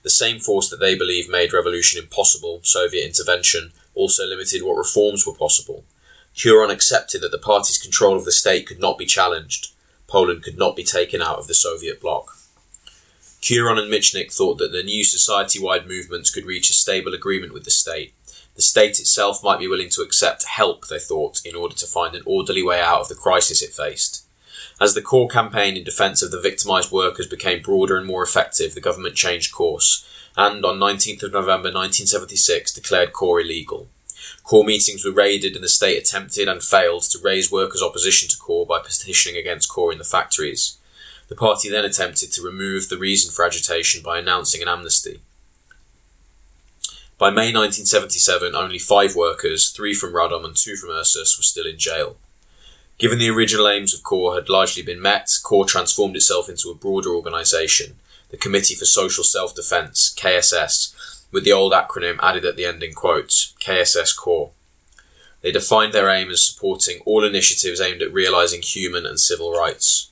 The 0.03 0.09
same 0.09 0.39
force 0.39 0.69
that 0.69 0.79
they 0.79 0.95
believed 0.95 1.29
made 1.29 1.53
revolution 1.53 2.01
impossible, 2.01 2.61
Soviet 2.63 3.05
intervention, 3.05 3.71
also 3.93 4.25
limited 4.25 4.63
what 4.63 4.77
reforms 4.77 5.27
were 5.27 5.33
possible. 5.33 5.83
Kuron 6.35 6.71
accepted 6.71 7.21
that 7.21 7.31
the 7.31 7.37
party's 7.37 7.77
control 7.77 8.15
of 8.15 8.25
the 8.25 8.31
state 8.31 8.65
could 8.65 8.79
not 8.79 8.97
be 8.97 9.05
challenged. 9.05 9.73
Poland 10.07 10.43
could 10.43 10.57
not 10.57 10.75
be 10.75 10.83
taken 10.83 11.21
out 11.21 11.37
of 11.37 11.47
the 11.47 11.53
Soviet 11.53 12.01
bloc. 12.01 12.37
Kuron 13.41 13.79
and 13.79 13.91
Michnik 13.91 14.31
thought 14.31 14.59
that 14.59 14.71
the 14.71 14.83
new 14.83 15.03
society 15.03 15.59
wide 15.59 15.87
movements 15.87 16.29
could 16.29 16.45
reach 16.45 16.69
a 16.69 16.73
stable 16.73 17.13
agreement 17.13 17.53
with 17.53 17.63
the 17.63 17.71
state. 17.71 18.13
The 18.55 18.61
state 18.61 18.99
itself 18.99 19.43
might 19.43 19.59
be 19.59 19.67
willing 19.67 19.89
to 19.89 20.01
accept 20.01 20.43
help, 20.43 20.87
they 20.87 20.99
thought, 20.99 21.41
in 21.43 21.55
order 21.55 21.75
to 21.75 21.87
find 21.87 22.13
an 22.13 22.21
orderly 22.25 22.61
way 22.61 22.79
out 22.79 23.01
of 23.01 23.07
the 23.07 23.15
crisis 23.15 23.63
it 23.63 23.73
faced. 23.73 24.25
As 24.79 24.93
the 24.93 25.01
KOR 25.01 25.27
campaign 25.27 25.75
in 25.75 25.83
defence 25.83 26.21
of 26.21 26.29
the 26.29 26.39
victimised 26.39 26.91
workers 26.91 27.27
became 27.27 27.63
broader 27.63 27.97
and 27.97 28.05
more 28.05 28.23
effective, 28.23 28.75
the 28.75 28.81
government 28.81 29.15
changed 29.15 29.51
course, 29.51 30.07
and 30.37 30.63
on 30.63 30.77
19th 30.77 31.23
of 31.23 31.33
November 31.33 31.69
1976 31.69 32.71
declared 32.71 33.13
KOR 33.13 33.41
illegal. 33.41 33.87
KOR 34.43 34.63
meetings 34.63 35.03
were 35.03 35.11
raided 35.11 35.55
and 35.55 35.63
the 35.63 35.69
state 35.69 35.97
attempted 35.97 36.47
and 36.47 36.61
failed 36.61 37.03
to 37.03 37.19
raise 37.19 37.51
workers' 37.51 37.81
opposition 37.81 38.29
to 38.29 38.37
KOR 38.37 38.67
by 38.67 38.79
petitioning 38.79 39.39
against 39.39 39.69
KOR 39.69 39.91
in 39.91 39.97
the 39.97 40.03
factories. 40.03 40.77
The 41.31 41.37
party 41.37 41.69
then 41.69 41.85
attempted 41.85 42.33
to 42.33 42.41
remove 42.41 42.89
the 42.89 42.97
reason 42.97 43.31
for 43.31 43.45
agitation 43.45 44.03
by 44.03 44.19
announcing 44.19 44.61
an 44.61 44.67
amnesty. 44.67 45.21
By 47.17 47.29
May 47.29 47.53
1977, 47.53 48.53
only 48.53 48.77
five 48.77 49.15
workers, 49.15 49.69
three 49.69 49.93
from 49.93 50.11
Radom 50.11 50.43
and 50.43 50.57
two 50.57 50.75
from 50.75 50.89
Ursus, 50.89 51.37
were 51.37 51.43
still 51.43 51.65
in 51.65 51.77
jail. 51.77 52.17
Given 52.97 53.17
the 53.17 53.29
original 53.29 53.69
aims 53.69 53.93
of 53.93 54.03
KOR 54.03 54.35
had 54.35 54.49
largely 54.49 54.83
been 54.83 55.01
met, 55.01 55.29
KOR 55.41 55.63
transformed 55.63 56.17
itself 56.17 56.49
into 56.49 56.69
a 56.69 56.75
broader 56.75 57.15
organisation, 57.15 57.95
the 58.29 58.35
Committee 58.35 58.75
for 58.75 58.83
Social 58.83 59.23
Self-Defence, 59.23 60.13
KSS, 60.17 61.23
with 61.31 61.45
the 61.45 61.53
old 61.53 61.71
acronym 61.71 62.19
added 62.21 62.43
at 62.43 62.57
the 62.57 62.65
end 62.65 62.83
in 62.83 62.93
quotes, 62.93 63.53
KSS 63.61 64.17
KOR. 64.17 64.51
They 65.39 65.53
defined 65.53 65.93
their 65.93 66.09
aim 66.09 66.29
as 66.29 66.43
supporting 66.45 66.99
all 67.05 67.23
initiatives 67.23 67.79
aimed 67.79 68.01
at 68.01 68.11
realising 68.11 68.61
human 68.61 69.05
and 69.05 69.17
civil 69.17 69.53
rights. 69.53 70.10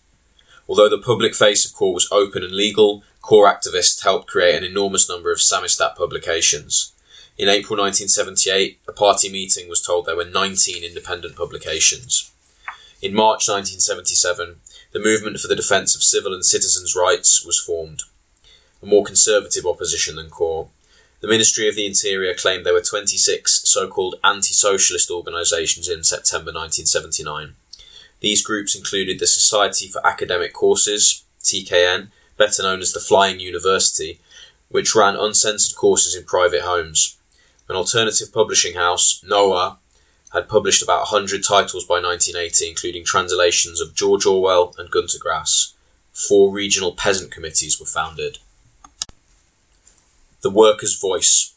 Although 0.70 0.90
the 0.90 1.00
public 1.00 1.34
face 1.34 1.66
of 1.66 1.74
KOR 1.74 1.96
was 1.96 2.08
open 2.12 2.44
and 2.44 2.52
legal, 2.52 3.04
KOR 3.24 3.52
activists 3.52 4.04
helped 4.04 4.28
create 4.28 4.56
an 4.56 4.64
enormous 4.64 5.10
number 5.10 5.32
of 5.32 5.40
samizdat 5.40 5.96
publications. 5.96 6.94
In 7.40 7.50
April 7.50 7.80
1978, 7.80 8.80
a 8.88 8.92
party 8.92 9.32
meeting 9.32 9.68
was 9.68 9.82
told 9.82 10.06
there 10.06 10.16
were 10.16 10.26
19 10.26 10.84
independent 10.84 11.36
publications. 11.36 12.32
In 13.02 13.16
March 13.16 13.50
1977, 13.50 14.58
the 14.92 15.00
Movement 15.00 15.40
for 15.40 15.48
the 15.48 15.56
Defence 15.56 15.96
of 15.96 16.04
Civil 16.04 16.36
and 16.36 16.46
Citizens' 16.46 16.96
Rights 16.96 17.44
was 17.44 17.60
formed, 17.60 18.04
a 18.84 18.86
more 18.86 19.04
conservative 19.04 19.66
opposition 19.66 20.18
than 20.18 20.30
KOR. 20.30 20.70
The 21.22 21.28
Ministry 21.28 21.68
of 21.68 21.76
the 21.76 21.88
Interior 21.88 22.36
claimed 22.36 22.64
there 22.64 22.74
were 22.74 22.82
26 22.82 23.64
so 23.66 23.88
called 23.88 24.20
anti 24.24 24.54
socialist 24.54 25.10
organisations 25.10 25.90
in 25.90 26.04
September 26.04 26.52
1979. 26.54 27.56
These 28.22 28.42
groups 28.42 28.76
included 28.76 29.20
the 29.20 29.28
Society 29.28 29.88
for 29.88 30.06
Academic 30.06 30.54
Courses, 30.54 31.24
TKN, 31.42 32.10
better 32.38 32.64
known 32.64 32.82
as 32.82 32.94
the 32.94 33.00
Flying 33.00 33.40
University, 33.40 34.20
which 34.70 34.96
ran 34.96 35.16
uncensored 35.16 35.76
courses 35.76 36.16
in 36.16 36.26
private 36.26 36.62
homes. 36.62 37.18
An 37.68 37.76
alternative 37.76 38.34
publishing 38.34 38.76
house, 38.76 39.24
Noah, 39.26 39.78
had 40.34 40.50
published 40.50 40.84
about 40.84 41.12
100 41.12 41.44
titles 41.44 41.86
by 41.86 41.96
1980, 41.96 42.70
including 42.70 43.04
translations 43.04 43.82
of 43.82 43.96
George 43.96 44.26
Orwell 44.26 44.76
and 44.78 44.92
Gunter 44.92 45.18
Grass. 45.20 45.74
Four 46.12 46.52
regional 46.52 46.94
peasant 46.94 47.32
committees 47.32 47.80
were 47.80 47.86
founded. 47.86 48.40
The 50.42 50.50
Workers' 50.50 51.00
Voice 51.00 51.54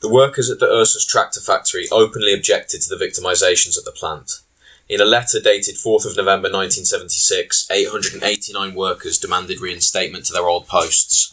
The 0.00 0.08
workers 0.08 0.50
at 0.50 0.58
the 0.58 0.66
Ursus 0.66 1.06
tractor 1.06 1.40
factory 1.40 1.88
openly 1.90 2.34
objected 2.34 2.82
to 2.82 2.88
the 2.88 3.02
victimisations 3.02 3.78
at 3.78 3.84
the 3.84 3.92
plant. 3.92 4.40
In 4.90 5.00
a 5.00 5.04
letter 5.04 5.38
dated 5.38 5.76
4th 5.76 6.04
of 6.04 6.16
November 6.16 6.50
1976, 6.50 7.70
889 7.70 8.74
workers 8.74 9.20
demanded 9.20 9.60
reinstatement 9.60 10.24
to 10.24 10.32
their 10.32 10.48
old 10.48 10.66
posts 10.66 11.32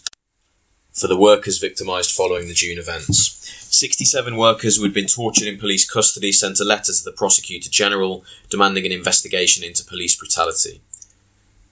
for 0.93 1.07
the 1.07 1.17
workers 1.17 1.57
victimised 1.57 2.11
following 2.11 2.47
the 2.47 2.53
June 2.53 2.77
events. 2.77 3.49
67 3.75 4.37
workers 4.37 4.77
who 4.77 4.83
had 4.83 4.93
been 4.93 5.07
tortured 5.07 5.47
in 5.47 5.57
police 5.57 5.89
custody 5.89 6.31
sent 6.31 6.59
a 6.59 6.63
letter 6.63 6.93
to 6.93 7.03
the 7.03 7.11
Prosecutor 7.11 7.71
General 7.71 8.23
demanding 8.51 8.85
an 8.85 8.91
investigation 8.91 9.63
into 9.63 9.83
police 9.83 10.15
brutality, 10.15 10.81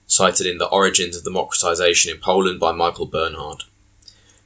cited 0.08 0.44
in 0.44 0.58
The 0.58 0.66
Origins 0.66 1.16
of 1.16 1.22
Democratization 1.22 2.10
in 2.10 2.18
Poland 2.20 2.58
by 2.58 2.72
Michael 2.72 3.06
Bernhard. 3.06 3.62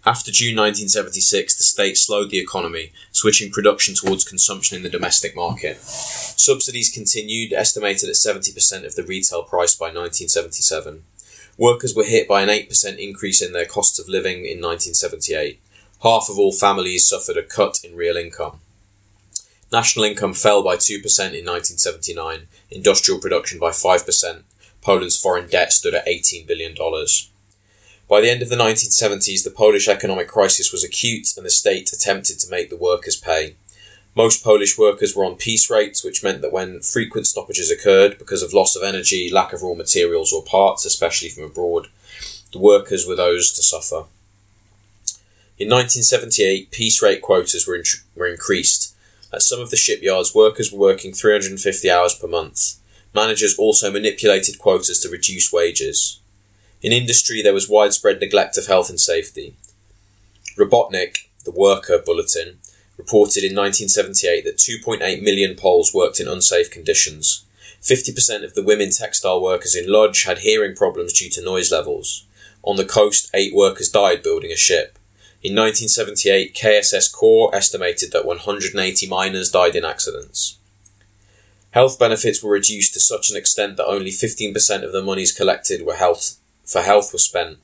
After 0.06 0.32
June 0.32 0.56
1976, 0.56 1.56
the 1.56 1.64
state 1.64 1.96
slowed 1.96 2.30
the 2.30 2.38
economy, 2.38 2.92
switching 3.12 3.50
production 3.50 3.94
towards 3.94 4.24
consumption 4.24 4.76
in 4.76 4.82
the 4.82 4.88
domestic 4.88 5.36
market. 5.36 5.78
Subsidies 5.80 6.90
continued, 6.92 7.52
estimated 7.52 8.08
at 8.08 8.14
70% 8.14 8.86
of 8.86 8.94
the 8.94 9.04
retail 9.04 9.42
price 9.42 9.74
by 9.74 9.86
1977. 9.86 11.04
Workers 11.58 11.94
were 11.94 12.04
hit 12.04 12.26
by 12.26 12.42
an 12.42 12.48
8% 12.48 12.98
increase 12.98 13.42
in 13.42 13.52
their 13.52 13.66
cost 13.66 14.00
of 14.00 14.08
living 14.08 14.46
in 14.46 14.60
1978 14.62 15.60
half 16.02 16.28
of 16.30 16.38
all 16.38 16.52
families 16.52 17.08
suffered 17.08 17.36
a 17.36 17.42
cut 17.42 17.80
in 17.84 17.96
real 17.96 18.16
income. 18.16 18.60
National 19.72 20.04
income 20.04 20.34
fell 20.34 20.62
by 20.62 20.76
2% 20.76 20.96
in 20.96 21.46
1979, 21.46 22.48
industrial 22.70 23.20
production 23.20 23.58
by 23.58 23.70
5%, 23.70 24.42
Poland's 24.82 25.20
foreign 25.20 25.48
debt 25.48 25.72
stood 25.72 25.94
at 25.94 26.06
$18 26.06 26.46
billion. 26.46 26.74
By 28.10 28.20
the 28.20 28.28
end 28.28 28.42
of 28.42 28.48
the 28.48 28.56
1970s, 28.56 29.44
the 29.44 29.52
Polish 29.52 29.86
economic 29.86 30.26
crisis 30.26 30.72
was 30.72 30.82
acute 30.82 31.28
and 31.36 31.46
the 31.46 31.50
state 31.50 31.92
attempted 31.92 32.40
to 32.40 32.50
make 32.50 32.68
the 32.68 32.76
workers 32.76 33.14
pay. 33.14 33.54
Most 34.16 34.42
Polish 34.42 34.76
workers 34.76 35.14
were 35.14 35.24
on 35.24 35.36
piece 35.36 35.70
rates, 35.70 36.02
which 36.02 36.24
meant 36.24 36.42
that 36.42 36.50
when 36.50 36.80
frequent 36.80 37.28
stoppages 37.28 37.70
occurred 37.70 38.18
because 38.18 38.42
of 38.42 38.52
loss 38.52 38.74
of 38.74 38.82
energy, 38.82 39.30
lack 39.30 39.52
of 39.52 39.62
raw 39.62 39.74
materials 39.74 40.32
or 40.32 40.42
parts, 40.42 40.84
especially 40.84 41.28
from 41.28 41.44
abroad, 41.44 41.86
the 42.52 42.58
workers 42.58 43.06
were 43.06 43.14
those 43.14 43.52
to 43.52 43.62
suffer. 43.62 44.06
In 45.56 45.68
1978, 45.68 46.72
piece 46.72 47.00
rate 47.00 47.22
quotas 47.22 47.64
were, 47.64 47.76
in- 47.76 47.84
were 48.16 48.26
increased. 48.26 48.92
At 49.32 49.42
some 49.42 49.60
of 49.60 49.70
the 49.70 49.76
shipyards, 49.76 50.34
workers 50.34 50.72
were 50.72 50.80
working 50.80 51.12
350 51.12 51.88
hours 51.88 52.16
per 52.16 52.26
month. 52.26 52.74
Managers 53.14 53.56
also 53.56 53.92
manipulated 53.92 54.58
quotas 54.58 54.98
to 55.00 55.08
reduce 55.08 55.52
wages. 55.52 56.19
In 56.82 56.92
industry, 56.92 57.42
there 57.42 57.54
was 57.54 57.68
widespread 57.68 58.20
neglect 58.20 58.56
of 58.56 58.66
health 58.66 58.88
and 58.88 58.98
safety. 58.98 59.54
Robotnik, 60.56 61.28
the 61.44 61.50
worker 61.50 62.02
bulletin, 62.04 62.58
reported 62.96 63.44
in 63.44 63.56
1978 63.56 64.44
that 64.44 64.56
2.8 64.56 65.22
million 65.22 65.56
Poles 65.56 65.92
worked 65.94 66.20
in 66.20 66.28
unsafe 66.28 66.70
conditions. 66.70 67.44
50% 67.82 68.44
of 68.44 68.54
the 68.54 68.62
women 68.62 68.90
textile 68.90 69.42
workers 69.42 69.74
in 69.74 69.90
Lodz 69.90 70.24
had 70.24 70.38
hearing 70.38 70.76
problems 70.76 71.12
due 71.12 71.30
to 71.30 71.42
noise 71.42 71.72
levels. 71.72 72.26
On 72.62 72.76
the 72.76 72.84
coast, 72.84 73.30
eight 73.32 73.54
workers 73.54 73.88
died 73.88 74.22
building 74.22 74.52
a 74.52 74.56
ship. 74.56 74.98
In 75.42 75.54
1978, 75.54 76.54
KSS 76.54 77.10
KOR 77.10 77.54
estimated 77.54 78.12
that 78.12 78.26
180 78.26 79.08
miners 79.08 79.50
died 79.50 79.74
in 79.74 79.84
accidents. 79.86 80.58
Health 81.70 81.98
benefits 81.98 82.42
were 82.42 82.50
reduced 82.50 82.92
to 82.94 83.00
such 83.00 83.30
an 83.30 83.36
extent 83.36 83.78
that 83.78 83.86
only 83.86 84.10
15% 84.10 84.84
of 84.84 84.92
the 84.92 85.02
monies 85.02 85.32
collected 85.32 85.86
were 85.86 85.94
health, 85.94 86.36
for 86.70 86.82
health 86.82 87.12
were 87.12 87.18
spent. 87.18 87.58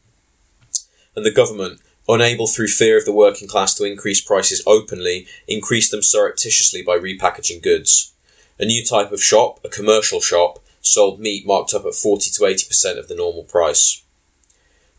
And 1.14 1.24
the 1.24 1.30
government, 1.30 1.80
unable 2.08 2.46
through 2.46 2.68
fear 2.68 2.98
of 2.98 3.04
the 3.04 3.12
working 3.12 3.48
class 3.48 3.74
to 3.74 3.84
increase 3.84 4.20
prices 4.20 4.62
openly, 4.66 5.26
increased 5.46 5.90
them 5.90 6.02
surreptitiously 6.02 6.82
by 6.82 6.98
repackaging 6.98 7.62
goods. 7.62 8.12
A 8.58 8.64
new 8.64 8.84
type 8.84 9.12
of 9.12 9.22
shop, 9.22 9.60
a 9.64 9.68
commercial 9.68 10.20
shop, 10.20 10.58
sold 10.80 11.20
meat 11.20 11.46
marked 11.46 11.74
up 11.74 11.84
at 11.84 11.94
40 11.94 12.30
to 12.30 12.42
80% 12.42 12.98
of 12.98 13.08
the 13.08 13.16
normal 13.16 13.44
price. 13.44 14.02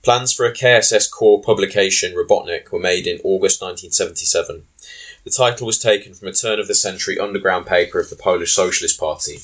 Plans 0.04 0.32
for 0.32 0.46
a 0.46 0.54
KSS 0.54 1.12
KOR 1.12 1.42
publication, 1.42 2.14
Robotnik, 2.14 2.72
were 2.72 2.80
made 2.80 3.08
in 3.08 3.20
August 3.24 3.62
1977. 3.62 4.64
The 5.24 5.32
title 5.32 5.68
was 5.68 5.80
taken 5.80 6.14
from 6.14 6.30
a 6.30 6.34
turn 6.34 6.60
of 6.60 6.68
the 6.68 6.76
century 6.76 7.20
underground 7.20 7.66
paper 7.66 8.00
of 8.00 8.10
the 8.10 8.16
Polish 8.16 8.54
Socialist 8.54 8.98
Party. 9.00 9.40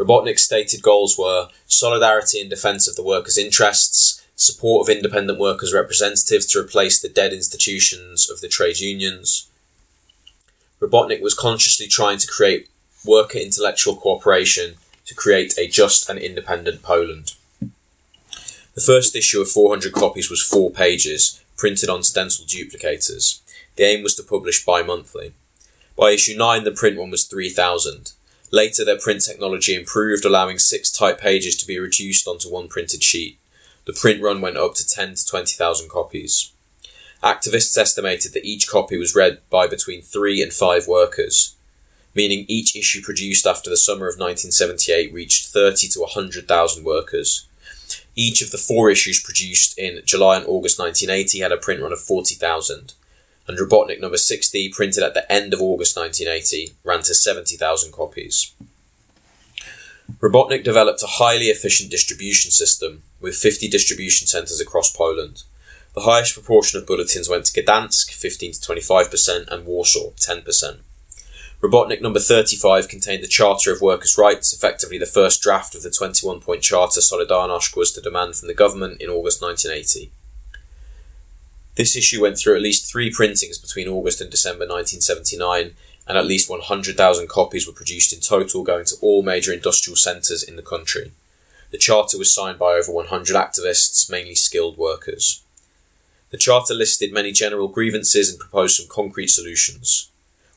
Robotnik's 0.00 0.42
stated 0.42 0.80
goals 0.80 1.18
were 1.18 1.48
solidarity 1.66 2.40
in 2.40 2.48
defence 2.48 2.88
of 2.88 2.96
the 2.96 3.02
workers' 3.02 3.36
interests, 3.36 4.26
support 4.34 4.88
of 4.88 4.96
independent 4.96 5.38
workers' 5.38 5.74
representatives 5.74 6.46
to 6.46 6.58
replace 6.58 6.98
the 6.98 7.08
dead 7.10 7.34
institutions 7.34 8.30
of 8.30 8.40
the 8.40 8.48
trade 8.48 8.80
unions. 8.80 9.50
Robotnik 10.80 11.20
was 11.20 11.34
consciously 11.34 11.86
trying 11.86 12.16
to 12.16 12.26
create 12.26 12.70
worker 13.04 13.36
intellectual 13.36 13.94
cooperation 13.94 14.76
to 15.04 15.14
create 15.14 15.58
a 15.58 15.68
just 15.68 16.08
and 16.08 16.18
independent 16.18 16.82
Poland. 16.82 17.34
The 17.60 18.80
first 18.80 19.14
issue 19.14 19.42
of 19.42 19.50
400 19.50 19.92
copies 19.92 20.30
was 20.30 20.42
four 20.42 20.70
pages, 20.70 21.42
printed 21.58 21.90
on 21.90 22.02
stencil 22.04 22.46
duplicators. 22.46 23.40
The 23.76 23.84
aim 23.84 24.02
was 24.02 24.14
to 24.14 24.22
publish 24.22 24.64
bi 24.64 24.82
monthly. 24.82 25.34
By 25.94 26.12
issue 26.12 26.38
9, 26.38 26.64
the 26.64 26.70
print 26.70 26.96
run 26.96 27.10
was 27.10 27.26
3,000. 27.26 28.12
Later, 28.50 28.84
their 28.84 28.98
print 28.98 29.22
technology 29.24 29.74
improved, 29.74 30.24
allowing 30.24 30.58
six 30.58 30.90
type 30.90 31.20
pages 31.20 31.56
to 31.56 31.66
be 31.66 31.78
reduced 31.78 32.26
onto 32.26 32.50
one 32.50 32.68
printed 32.68 33.02
sheet. 33.02 33.38
The 33.86 33.92
print 33.92 34.22
run 34.22 34.40
went 34.40 34.56
up 34.56 34.74
to 34.74 34.86
10 34.86 35.14
to 35.14 35.26
20,000 35.26 35.88
copies. 35.88 36.52
Activists 37.22 37.76
estimated 37.76 38.32
that 38.32 38.44
each 38.44 38.68
copy 38.68 38.96
was 38.96 39.14
read 39.14 39.40
by 39.50 39.66
between 39.66 40.02
three 40.02 40.42
and 40.42 40.52
five 40.52 40.88
workers, 40.88 41.54
meaning 42.14 42.44
each 42.48 42.74
issue 42.74 43.02
produced 43.02 43.46
after 43.46 43.70
the 43.70 43.76
summer 43.76 44.06
of 44.08 44.18
1978 44.18 45.12
reached 45.12 45.46
30 45.48 45.88
to 45.88 46.00
100,000 46.00 46.84
workers. 46.84 47.46
Each 48.16 48.42
of 48.42 48.50
the 48.50 48.58
four 48.58 48.90
issues 48.90 49.22
produced 49.22 49.78
in 49.78 50.02
July 50.04 50.38
and 50.38 50.46
August 50.46 50.78
1980 50.78 51.40
had 51.40 51.52
a 51.52 51.56
print 51.56 51.82
run 51.82 51.92
of 51.92 52.00
40,000, 52.00 52.94
and 53.50 53.58
Robotnik 53.58 54.00
number 54.00 54.16
60, 54.16 54.68
printed 54.68 55.02
at 55.02 55.12
the 55.12 55.30
end 55.30 55.52
of 55.52 55.60
August 55.60 55.96
1980, 55.96 56.74
ran 56.84 57.02
to 57.02 57.14
70,000 57.14 57.92
copies. 57.92 58.54
Robotnik 60.20 60.62
developed 60.62 61.02
a 61.02 61.18
highly 61.18 61.46
efficient 61.46 61.90
distribution 61.90 62.52
system 62.52 63.02
with 63.20 63.34
50 63.34 63.68
distribution 63.68 64.28
centres 64.28 64.60
across 64.60 64.94
Poland. 64.94 65.42
The 65.96 66.02
highest 66.02 66.34
proportion 66.34 66.78
of 66.78 66.86
bulletins 66.86 67.28
went 67.28 67.46
to 67.46 67.60
Gdansk, 67.60 68.12
15 68.12 68.52
to 68.52 68.60
25%, 68.60 69.48
and 69.48 69.66
Warsaw, 69.66 70.10
10%. 70.10 70.78
Robotnik 71.60 72.00
number 72.00 72.20
35 72.20 72.88
contained 72.88 73.24
the 73.24 73.28
Charter 73.28 73.72
of 73.72 73.80
Workers' 73.80 74.16
Rights, 74.16 74.52
effectively 74.52 74.96
the 74.96 75.06
first 75.06 75.42
draft 75.42 75.74
of 75.74 75.82
the 75.82 75.90
21 75.90 76.40
point 76.40 76.62
charter 76.62 77.00
Solidarność 77.00 77.76
was 77.76 77.90
to 77.92 78.00
demand 78.00 78.36
from 78.36 78.46
the 78.46 78.54
government 78.54 79.02
in 79.02 79.10
August 79.10 79.42
1980. 79.42 80.12
This 81.76 81.96
issue 81.96 82.22
went 82.22 82.38
through 82.38 82.56
at 82.56 82.62
least 82.62 82.90
three 82.90 83.10
printings 83.10 83.58
between 83.58 83.88
August 83.88 84.20
and 84.20 84.30
December 84.30 84.66
1979, 84.66 85.74
and 86.06 86.18
at 86.18 86.26
least 86.26 86.50
100,000 86.50 87.28
copies 87.28 87.66
were 87.66 87.72
produced 87.72 88.12
in 88.12 88.20
total, 88.20 88.64
going 88.64 88.84
to 88.86 88.96
all 89.00 89.22
major 89.22 89.52
industrial 89.52 89.96
centres 89.96 90.42
in 90.42 90.56
the 90.56 90.62
country. 90.62 91.12
The 91.70 91.78
charter 91.78 92.18
was 92.18 92.34
signed 92.34 92.58
by 92.58 92.72
over 92.72 92.90
100 92.90 93.36
activists, 93.36 94.10
mainly 94.10 94.34
skilled 94.34 94.76
workers. 94.76 95.42
The 96.30 96.36
charter 96.36 96.74
listed 96.74 97.12
many 97.12 97.32
general 97.32 97.68
grievances 97.68 98.28
and 98.28 98.38
proposed 98.38 98.76
some 98.76 98.88
concrete 98.88 99.28
solutions. 99.28 100.10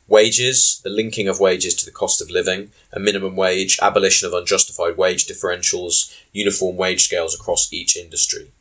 Wages, 0.08 0.82
the 0.84 0.90
linking 0.90 1.28
of 1.28 1.40
wages 1.40 1.76
to 1.76 1.86
the 1.86 1.92
cost 1.92 2.22
of 2.22 2.30
living, 2.30 2.72
a 2.92 3.00
minimum 3.00 3.36
wage, 3.36 3.80
abolition 3.82 4.28
of 4.28 4.34
unjustified 4.34 4.98
wage 4.98 5.28
differentials, 5.28 6.14
uniform 6.32 6.76
wage 6.76 7.06
scales 7.06 7.34
across 7.34 7.72
each 7.72 7.96
industry. 7.96 8.53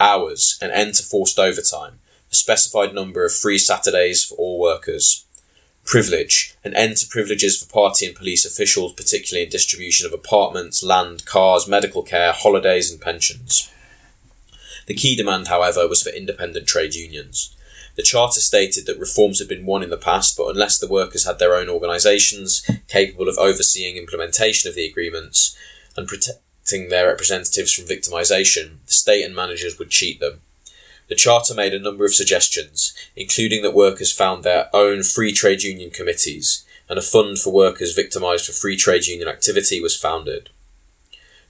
Hours, 0.00 0.58
an 0.60 0.70
end 0.70 0.94
to 0.94 1.02
forced 1.02 1.38
overtime, 1.38 1.98
a 2.30 2.34
specified 2.34 2.94
number 2.94 3.24
of 3.24 3.34
free 3.34 3.58
Saturdays 3.58 4.24
for 4.24 4.36
all 4.36 4.58
workers. 4.58 5.24
Privilege, 5.84 6.54
an 6.62 6.74
end 6.74 6.98
to 6.98 7.06
privileges 7.06 7.60
for 7.60 7.72
party 7.72 8.06
and 8.06 8.14
police 8.14 8.44
officials, 8.44 8.92
particularly 8.92 9.44
in 9.44 9.50
distribution 9.50 10.06
of 10.06 10.12
apartments, 10.12 10.82
land, 10.82 11.24
cars, 11.24 11.66
medical 11.66 12.02
care, 12.02 12.32
holidays, 12.32 12.90
and 12.92 13.00
pensions. 13.00 13.70
The 14.86 14.94
key 14.94 15.16
demand, 15.16 15.48
however, 15.48 15.88
was 15.88 16.02
for 16.02 16.10
independent 16.10 16.66
trade 16.66 16.94
unions. 16.94 17.54
The 17.96 18.02
charter 18.02 18.40
stated 18.40 18.86
that 18.86 18.98
reforms 18.98 19.40
had 19.40 19.48
been 19.48 19.66
won 19.66 19.82
in 19.82 19.90
the 19.90 19.96
past, 19.96 20.36
but 20.36 20.48
unless 20.48 20.78
the 20.78 20.86
workers 20.86 21.26
had 21.26 21.38
their 21.38 21.56
own 21.56 21.68
organisations 21.68 22.64
capable 22.86 23.28
of 23.28 23.36
overseeing 23.38 23.96
implementation 23.96 24.68
of 24.68 24.76
the 24.76 24.86
agreements 24.86 25.56
and 25.96 26.06
protecting 26.68 26.90
their 26.90 27.06
representatives 27.06 27.72
from 27.72 27.86
victimisation, 27.86 28.84
the 28.86 28.92
state 28.92 29.24
and 29.24 29.34
managers 29.34 29.78
would 29.78 29.88
cheat 29.88 30.20
them. 30.20 30.40
The 31.08 31.14
charter 31.14 31.54
made 31.54 31.72
a 31.72 31.78
number 31.78 32.04
of 32.04 32.14
suggestions, 32.14 32.92
including 33.16 33.62
that 33.62 33.74
workers 33.74 34.12
found 34.12 34.44
their 34.44 34.68
own 34.74 35.02
free 35.02 35.32
trade 35.32 35.62
union 35.62 35.90
committees, 35.90 36.66
and 36.86 36.98
a 36.98 37.02
fund 37.02 37.38
for 37.38 37.52
workers 37.52 37.94
victimised 37.94 38.44
for 38.44 38.52
free 38.52 38.76
trade 38.76 39.06
union 39.06 39.28
activity 39.28 39.80
was 39.80 39.98
founded. 39.98 40.50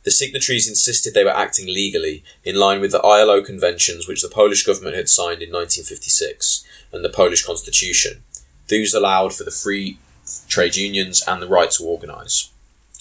The 0.04 0.12
signatories 0.12 0.68
insisted 0.68 1.14
they 1.14 1.24
were 1.24 1.30
acting 1.30 1.66
legally, 1.66 2.22
in 2.44 2.54
line 2.54 2.80
with 2.80 2.92
the 2.92 3.02
ILO 3.02 3.42
conventions 3.42 4.06
which 4.06 4.22
the 4.22 4.28
Polish 4.28 4.64
government 4.64 4.94
had 4.94 5.08
signed 5.08 5.42
in 5.42 5.50
1956 5.50 6.64
and 6.92 7.04
the 7.04 7.08
Polish 7.08 7.44
constitution. 7.44 8.22
These 8.68 8.94
allowed 8.94 9.34
for 9.34 9.42
the 9.42 9.50
free 9.50 9.98
trade 10.46 10.76
unions 10.76 11.24
and 11.26 11.42
the 11.42 11.48
right 11.48 11.72
to 11.72 11.84
organise, 11.84 12.50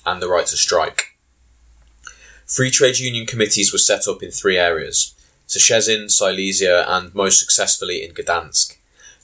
and 0.04 0.20
the 0.20 0.30
right 0.30 0.48
to 0.48 0.58
strike. 0.58 1.17
Free 2.48 2.72
trade 2.72 2.98
union 2.98 3.26
committees 3.26 3.74
were 3.74 3.78
set 3.78 4.08
up 4.08 4.24
in 4.24 4.32
three 4.32 4.58
areas 4.58 5.14
Szczecin, 5.50 6.10
Silesia, 6.10 6.86
and 6.88 7.14
most 7.14 7.40
successfully 7.40 8.04
in 8.04 8.14
Gdansk. 8.14 8.78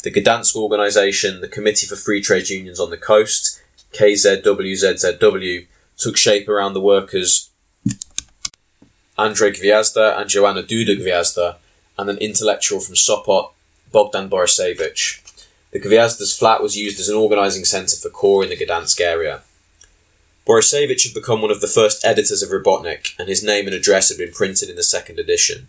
The 0.04 0.12
Gdansk 0.12 0.56
organisation, 0.58 1.40
the 1.40 1.48
Committee 1.48 1.88
for 1.88 1.96
Free 1.96 2.22
Trade 2.22 2.50
Unions 2.50 2.80
on 2.80 2.90
the 2.90 2.98
Coast, 2.98 3.62
KZWZZW, 3.94 5.68
took 5.98 6.18
shape 6.18 6.50
around 6.50 6.74
the 6.74 6.82
workers 6.82 7.50
Andrzej 9.18 9.62
Gwiazda 9.62 10.20
and 10.20 10.30
Joanna 10.30 10.64
Duda 10.64 11.00
Gwiazda, 11.00 11.58
and 11.98 12.10
an 12.10 12.18
intellectual 12.18 12.82
from 12.82 12.96
Sopot, 12.96 13.52
Bogdan 13.92 14.30
Borusewicz. 14.30 15.22
The 15.72 15.80
Gwiazda's 15.80 16.38
flat 16.38 16.62
was 16.62 16.78
used 16.78 17.00
as 17.00 17.10
an 17.10 17.16
organising 17.16 17.64
centre 17.64 17.96
for 17.96 18.10
KOR 18.10 18.44
in 18.44 18.50
the 18.50 18.58
Gdansk 18.58 19.00
area. 19.00 19.44
Borusewicz 20.46 21.04
had 21.04 21.14
become 21.14 21.42
one 21.42 21.52
of 21.52 21.62
the 21.62 21.68
first 21.68 22.04
editors 22.04 22.44
of 22.44 22.50
Robotnik, 22.50 23.18
and 23.18 23.30
his 23.30 23.44
name 23.44 23.66
and 23.66 23.76
address 23.76 24.10
had 24.10 24.18
been 24.18 24.34
printed 24.34 24.70
in 24.70 24.76
the 24.76 24.84
second 24.84 25.20
edition. 25.20 25.68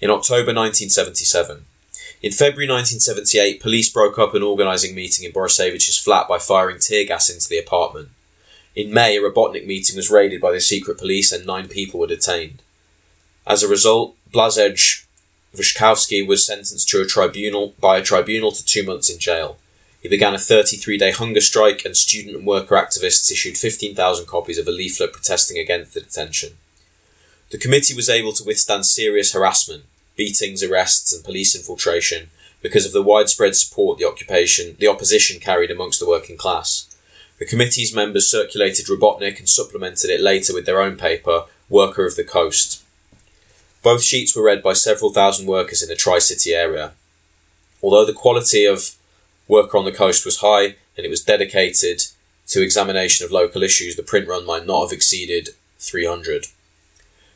In 0.00 0.10
October 0.10 0.52
1977. 0.52 1.64
In 2.20 2.32
February 2.32 2.68
1978, 2.68 3.60
police 3.60 3.88
broke 3.88 4.18
up 4.18 4.34
an 4.34 4.42
organising 4.42 4.94
meeting 4.94 5.24
in 5.24 5.32
Borusewicz's 5.32 5.98
flat 5.98 6.26
by 6.26 6.38
firing 6.38 6.78
tear 6.80 7.04
gas 7.04 7.30
into 7.30 7.48
the 7.48 7.58
apartment. 7.58 8.08
In 8.74 8.92
May, 8.92 9.16
a 9.16 9.20
Robotnik 9.20 9.66
meeting 9.66 9.94
was 9.94 10.10
raided 10.10 10.40
by 10.40 10.52
the 10.52 10.60
secret 10.60 10.98
police 10.98 11.30
and 11.30 11.46
nine 11.46 11.68
people 11.68 12.00
were 12.00 12.08
detained. 12.08 12.62
As 13.46 13.62
a 13.62 13.68
result, 13.68 14.16
Blazej 14.32 15.04
Wyszkowski 15.54 16.26
was 16.26 16.44
sentenced 16.44 16.88
to 16.88 17.00
a 17.00 17.06
tribunal 17.06 17.74
by 17.80 17.98
a 17.98 18.02
tribunal 18.02 18.52
to 18.52 18.64
two 18.64 18.82
months 18.82 19.10
in 19.10 19.18
jail. 19.18 19.58
He 20.00 20.08
began 20.08 20.34
a 20.34 20.38
33 20.38 20.96
day 20.96 21.10
hunger 21.10 21.40
strike, 21.40 21.84
and 21.84 21.96
student 21.96 22.36
and 22.36 22.46
worker 22.46 22.76
activists 22.76 23.30
issued 23.32 23.56
15,000 23.56 24.26
copies 24.26 24.58
of 24.58 24.68
a 24.68 24.72
leaflet 24.72 25.12
protesting 25.12 25.58
against 25.58 25.94
the 25.94 26.00
detention. 26.00 26.56
The 27.50 27.58
committee 27.58 27.94
was 27.94 28.08
able 28.08 28.32
to 28.34 28.44
withstand 28.44 28.86
serious 28.86 29.32
harassment, 29.32 29.84
beatings, 30.16 30.62
arrests, 30.62 31.12
and 31.14 31.24
police 31.24 31.56
infiltration 31.56 32.30
because 32.60 32.84
of 32.84 32.92
the 32.92 33.02
widespread 33.02 33.56
support 33.56 33.98
the 33.98 34.06
occupation 34.06 34.76
the 34.78 34.88
opposition 34.88 35.40
carried 35.40 35.70
amongst 35.70 36.00
the 36.00 36.08
working 36.08 36.36
class. 36.36 36.86
The 37.38 37.46
committee's 37.46 37.94
members 37.94 38.30
circulated 38.30 38.86
Robotnik 38.86 39.38
and 39.38 39.48
supplemented 39.48 40.10
it 40.10 40.20
later 40.20 40.52
with 40.52 40.66
their 40.66 40.80
own 40.80 40.96
paper, 40.96 41.44
Worker 41.68 42.04
of 42.04 42.16
the 42.16 42.24
Coast. 42.24 42.82
Both 43.82 44.02
sheets 44.02 44.34
were 44.34 44.42
read 44.42 44.62
by 44.62 44.72
several 44.72 45.12
thousand 45.12 45.46
workers 45.46 45.82
in 45.82 45.88
the 45.88 45.94
Tri 45.94 46.18
City 46.18 46.52
area. 46.52 46.92
Although 47.80 48.04
the 48.04 48.12
quality 48.12 48.64
of 48.64 48.96
Worker 49.48 49.78
on 49.78 49.84
the 49.84 49.92
Coast 49.92 50.24
was 50.24 50.38
high 50.38 50.76
and 50.96 51.04
it 51.04 51.10
was 51.10 51.24
dedicated 51.24 52.04
to 52.48 52.62
examination 52.62 53.24
of 53.24 53.32
local 53.32 53.62
issues, 53.62 53.96
the 53.96 54.02
print 54.02 54.28
run 54.28 54.46
might 54.46 54.66
not 54.66 54.82
have 54.82 54.92
exceeded 54.92 55.50
300. 55.78 56.46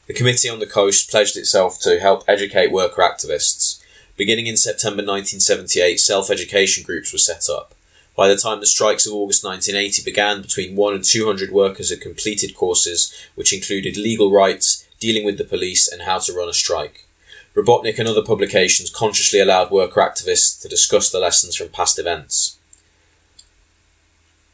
The 0.07 0.15
Committee 0.15 0.49
on 0.49 0.59
the 0.59 0.67
Coast 0.67 1.11
pledged 1.11 1.37
itself 1.37 1.79
to 1.81 2.01
help 2.01 2.25
educate 2.27 2.73
worker 2.73 3.03
activists. 3.03 3.81
Beginning 4.17 4.47
in 4.47 4.57
September 4.57 5.03
1978, 5.03 5.99
self 5.99 6.31
education 6.31 6.83
groups 6.83 7.13
were 7.13 7.19
set 7.19 7.49
up. 7.49 7.75
By 8.17 8.29
the 8.29 8.37
time 8.37 8.61
the 8.61 8.67
strikes 8.67 9.07
of 9.07 9.15
August 9.15 9.45
1980 9.45 10.03
began, 10.03 10.43
between 10.43 10.77
1 10.77 10.95
and 10.95 11.05
200 11.05 11.51
workers 11.51 11.91
had 11.91 12.01
completed 12.01 12.55
courses 12.55 13.15
which 13.35 13.55
included 13.55 13.97
legal 13.97 14.31
rights, 14.31 14.87
dealing 15.01 15.25
with 15.25 15.39
the 15.39 15.45
police, 15.45 15.89
and 15.91 16.03
how 16.03 16.19
to 16.19 16.33
run 16.33 16.49
a 16.49 16.53
strike. 16.53 17.07
Robotnik 17.55 17.99
and 17.99 18.09
other 18.09 18.23
publications 18.23 18.89
consciously 18.89 19.41
allowed 19.41 19.71
worker 19.71 20.01
activists 20.01 20.61
to 20.63 20.69
discuss 20.69 21.11
the 21.11 21.19
lessons 21.19 21.55
from 21.55 21.69
past 21.69 21.99
events. 21.99 22.59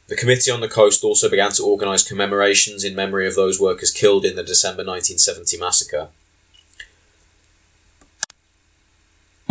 The 0.09 0.17
Committee 0.17 0.51
on 0.51 0.61
the 0.61 0.69
Coast 0.69 1.05
also 1.05 1.29
began 1.29 1.53
to 1.53 1.63
organise 1.63 2.03
commemorations 2.03 2.83
in 2.83 2.97
memory 2.97 3.27
of 3.29 3.37
those 3.37 3.61
workers 3.61 3.91
killed 3.91 4.25
in 4.25 4.37
the 4.37 4.43
December 4.43 4.83
1970 4.83 5.59
massacre. 5.59 6.09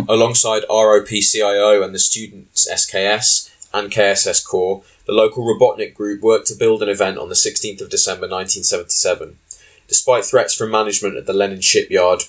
Alongside 0.08 0.64
ROPCIO 0.68 1.84
and 1.84 1.94
the 1.94 1.98
Students 1.98 2.68
SKS 2.70 3.50
and 3.72 3.90
KSS 3.90 4.44
Corps, 4.44 4.82
the 5.06 5.12
local 5.12 5.44
Robotnik 5.44 5.94
group 5.94 6.22
worked 6.22 6.48
to 6.48 6.54
build 6.54 6.82
an 6.82 6.88
event 6.88 7.18
on 7.18 7.28
the 7.28 7.34
16th 7.34 7.80
of 7.80 7.90
December 7.90 8.26
1977. 8.26 9.38
Despite 9.86 10.24
threats 10.24 10.54
from 10.54 10.70
management 10.70 11.16
at 11.16 11.26
the 11.26 11.32
Lenin 11.32 11.60
shipyard 11.60 12.24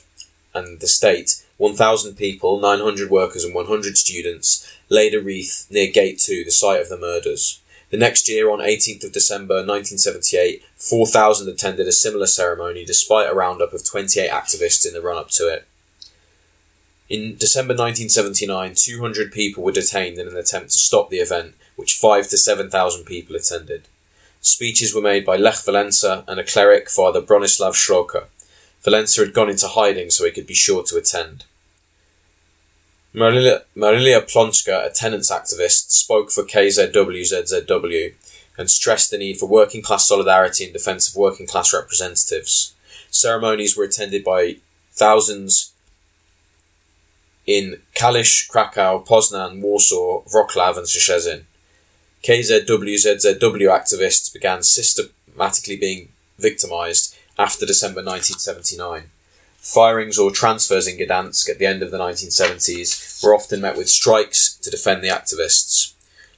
and 0.53 0.79
the 0.79 0.87
state, 0.87 1.43
1,000 1.57 2.15
people, 2.15 2.59
900 2.59 3.09
workers, 3.09 3.43
and 3.43 3.53
100 3.53 3.97
students 3.97 4.65
laid 4.89 5.13
a 5.13 5.21
wreath 5.21 5.67
near 5.69 5.91
Gate 5.91 6.19
2, 6.19 6.43
the 6.43 6.51
site 6.51 6.81
of 6.81 6.89
the 6.89 6.97
murders. 6.97 7.61
The 7.89 7.97
next 7.97 8.29
year, 8.29 8.51
on 8.51 8.59
18th 8.59 9.05
of 9.05 9.11
December 9.11 9.55
1978, 9.55 10.63
4,000 10.77 11.49
attended 11.49 11.87
a 11.87 11.91
similar 11.91 12.27
ceremony 12.27 12.85
despite 12.85 13.29
a 13.29 13.33
roundup 13.33 13.73
of 13.73 13.85
28 13.85 14.29
activists 14.29 14.87
in 14.87 14.93
the 14.93 15.01
run 15.01 15.17
up 15.17 15.29
to 15.31 15.47
it. 15.47 15.67
In 17.09 17.35
December 17.37 17.73
1979, 17.73 18.75
200 18.75 19.31
people 19.31 19.63
were 19.63 19.71
detained 19.71 20.19
in 20.19 20.27
an 20.27 20.37
attempt 20.37 20.71
to 20.71 20.77
stop 20.77 21.09
the 21.09 21.17
event, 21.17 21.55
which 21.75 21.95
5 21.95 22.29
to 22.29 22.37
7,000 22.37 23.05
people 23.05 23.35
attended. 23.35 23.87
Speeches 24.41 24.93
were 24.93 25.01
made 25.01 25.25
by 25.25 25.35
Lech 25.35 25.55
Walesa 25.55 26.23
and 26.27 26.39
a 26.39 26.43
cleric, 26.43 26.89
Father 26.89 27.21
Bronislav 27.21 27.73
Sroka. 27.73 28.25
Walesa 28.85 29.25
had 29.25 29.33
gone 29.33 29.49
into 29.49 29.67
hiding 29.67 30.09
so 30.09 30.25
he 30.25 30.31
could 30.31 30.47
be 30.47 30.53
sure 30.53 30.83
to 30.83 30.97
attend. 30.97 31.45
Marilia, 33.13 33.63
Marilia 33.75 34.21
Plonska, 34.21 34.85
a 34.85 34.89
tenants 34.89 35.31
activist, 35.31 35.91
spoke 35.91 36.31
for 36.31 36.43
KZWZZW 36.43 38.13
and 38.57 38.69
stressed 38.69 39.09
the 39.09 39.17
need 39.17 39.37
for 39.37 39.47
working 39.47 39.81
class 39.81 40.07
solidarity 40.07 40.65
in 40.65 40.73
defence 40.73 41.09
of 41.09 41.15
working 41.15 41.47
class 41.47 41.73
representatives. 41.73 42.73
Ceremonies 43.09 43.75
were 43.75 43.83
attended 43.83 44.23
by 44.23 44.57
thousands 44.91 45.73
in 47.47 47.81
Kalisz, 47.95 48.47
Krakow, 48.47 49.03
Poznan, 49.07 49.61
Warsaw, 49.61 50.21
Wroclaw, 50.25 50.77
and 50.77 50.85
Szczecin. 50.85 51.43
KZWZZW 52.23 53.67
activists 53.69 54.31
began 54.31 54.61
systematically 54.61 55.77
being 55.77 56.09
victimised 56.37 57.15
after 57.39 57.65
December 57.65 58.03
1979. 58.03 59.09
Firings 59.57 60.19
or 60.19 60.29
transfers 60.29 60.87
in 60.87 60.97
Gdansk 60.97 61.49
at 61.49 61.57
the 61.57 61.65
end 61.65 61.81
of 61.81 61.89
the 61.89 61.97
1970s 61.97 63.23
were 63.23 63.33
often 63.33 63.61
met 63.61 63.77
with 63.77 63.89
strikes 63.89 64.55
to 64.55 64.69
defend 64.69 65.01
the 65.01 65.07
activists. 65.07 65.93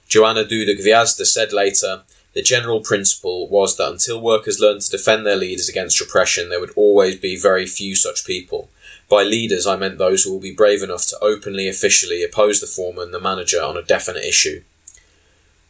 Joanna 0.08 0.44
Duda 0.44 0.78
Gwiazda 0.78 1.26
said 1.26 1.52
later, 1.52 2.04
the 2.34 2.44
general 2.44 2.82
principle 2.82 3.48
was 3.50 3.78
that 3.78 3.92
until 3.92 4.22
workers 4.22 4.60
learned 4.60 4.82
to 4.82 4.92
defend 4.92 5.26
their 5.26 5.36
leaders 5.36 5.68
against 5.68 6.00
repression, 6.00 6.50
there 6.50 6.60
would 6.60 6.74
always 6.76 7.18
be 7.18 7.36
very 7.36 7.66
few 7.66 7.96
such 7.96 8.26
people. 8.26 8.70
By 9.10 9.24
leaders, 9.24 9.66
I 9.68 9.76
meant 9.76 9.98
those 9.98 10.24
who 10.24 10.32
will 10.32 10.40
be 10.40 10.54
brave 10.54 10.84
enough 10.84 11.08
to 11.08 11.20
openly, 11.22 11.68
officially 11.68 12.24
oppose 12.24 12.62
the 12.62 12.68
foreman, 12.68 13.12
the 13.12 13.20
manager, 13.20 13.62
on 13.62 13.76
a 13.76 13.82
definite 13.82 14.24
issue. 14.24 14.64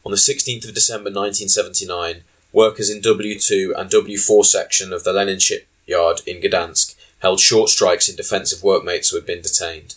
On 0.06 0.12
the 0.12 0.17
16th 0.17 0.67
of 0.67 0.76
December 0.76 1.10
1979, 1.10 2.24
workers 2.54 2.90
in 2.90 3.02
W2 3.02 3.74
and 3.78 3.90
W4 3.90 4.46
section 4.46 4.94
of 4.94 5.04
the 5.04 5.14
Lenin 5.14 5.40
shipyard 5.40 6.22
in 6.26 6.42
Gdansk 6.42 6.96
held 7.20 7.40
short 7.40 7.70
strikes 7.70 8.10
in 8.10 8.16
defence 8.16 8.52
of 8.52 8.64
workmates 8.64 9.10
who 9.10 9.18
had 9.18 9.26
been 9.26 9.42
detained. 9.42 9.96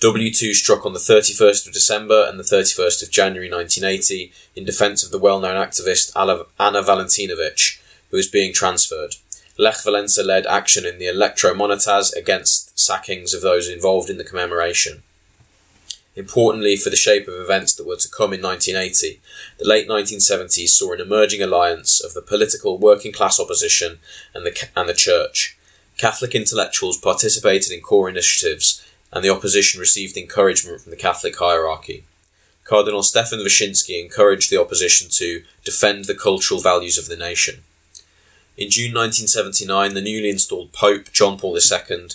W2 0.00 0.52
struck 0.54 0.84
on 0.84 0.94
the 0.94 0.98
31st 0.98 1.68
of 1.68 1.72
December 1.72 2.26
and 2.28 2.38
the 2.38 2.44
31st 2.44 3.04
of 3.04 3.10
January 3.10 3.48
1980 3.48 4.32
in 4.56 4.64
defence 4.64 5.04
of 5.04 5.12
the 5.12 5.18
well 5.18 5.38
known 5.38 5.54
activist 5.54 6.10
Anna 6.16 6.82
Walentynowicz, 6.82 7.78
who 8.10 8.16
was 8.16 8.26
being 8.26 8.52
transferred. 8.52 9.14
Lech 9.58 9.76
Walesa 9.76 10.24
led 10.24 10.46
action 10.46 10.84
in 10.84 10.98
the 10.98 11.06
Elektromontaż 11.06 12.16
against 12.16 12.76
sackings 12.76 13.32
of 13.32 13.42
those 13.42 13.68
involved 13.68 14.10
in 14.10 14.18
the 14.18 14.24
commemoration. 14.24 15.02
Importantly 16.14 16.76
for 16.76 16.90
the 16.90 16.96
shape 16.96 17.26
of 17.26 17.34
events 17.34 17.74
that 17.74 17.86
were 17.86 17.96
to 17.96 18.08
come 18.08 18.34
in 18.34 18.42
1980, 18.42 19.20
the 19.58 19.64
late 19.64 19.88
1970s 19.88 20.68
saw 20.68 20.92
an 20.92 21.00
emerging 21.00 21.42
alliance 21.42 22.04
of 22.04 22.12
the 22.12 22.20
political 22.20 22.76
working 22.76 23.12
class 23.12 23.40
opposition 23.40 23.98
and 24.34 24.44
the, 24.44 24.68
and 24.76 24.88
the 24.88 24.94
church. 24.94 25.56
Catholic 25.96 26.34
intellectuals 26.34 26.98
participated 26.98 27.72
in 27.72 27.80
KOR 27.80 28.10
initiatives 28.10 28.84
and 29.12 29.24
the 29.24 29.30
opposition 29.30 29.80
received 29.80 30.16
encouragement 30.16 30.82
from 30.82 30.90
the 30.90 30.96
Catholic 30.96 31.38
hierarchy. 31.38 32.04
Cardinal 32.64 33.02
Stefan 33.02 33.40
Wyszyński 33.40 34.02
encouraged 34.02 34.50
the 34.50 34.60
opposition 34.60 35.08
to 35.10 35.42
defend 35.64 36.04
the 36.04 36.14
cultural 36.14 36.60
values 36.60 36.98
of 36.98 37.06
the 37.06 37.16
nation. 37.16 37.62
In 38.56 38.70
June 38.70 38.94
1979, 38.94 39.94
the 39.94 40.00
newly 40.00 40.28
installed 40.28 40.72
Pope, 40.72 41.10
John 41.12 41.38
Paul 41.38 41.56
II, 41.56 42.08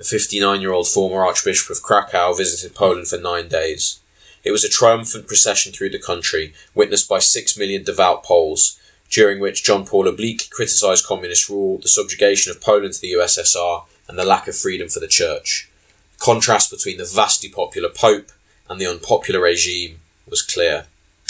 the 0.00 0.04
59 0.06 0.62
year 0.62 0.72
old 0.72 0.88
former 0.88 1.22
Archbishop 1.22 1.68
of 1.68 1.82
Krakow, 1.82 2.32
visited 2.32 2.74
Poland 2.74 3.08
for 3.08 3.18
nine 3.18 3.48
days. 3.48 4.00
It 4.42 4.50
was 4.50 4.64
a 4.64 4.68
triumphant 4.70 5.26
procession 5.26 5.74
through 5.74 5.90
the 5.90 5.98
country, 5.98 6.54
witnessed 6.74 7.06
by 7.06 7.18
six 7.18 7.54
million 7.54 7.84
devout 7.84 8.24
Poles, 8.24 8.80
during 9.10 9.40
which 9.40 9.62
John 9.62 9.84
Paul 9.84 10.08
obliquely 10.08 10.48
criticised 10.50 11.04
communist 11.04 11.50
rule, 11.50 11.76
the 11.76 11.88
subjugation 11.88 12.50
of 12.50 12.62
Poland 12.62 12.94
to 12.94 13.00
the 13.02 13.12
USSR, 13.12 13.84
and 14.08 14.18
the 14.18 14.24
lack 14.24 14.48
of 14.48 14.56
freedom 14.56 14.88
for 14.88 15.00
the 15.00 15.06
Church. 15.06 15.68
The 16.14 16.24
contrast 16.24 16.70
between 16.70 16.96
the 16.96 17.04
vastly 17.04 17.50
popular 17.50 17.90
Pope 17.90 18.32
and 18.70 18.80
the 18.80 18.86
unpopular 18.86 19.42
regime 19.42 20.00
was 20.26 20.40
clear. 20.40 20.86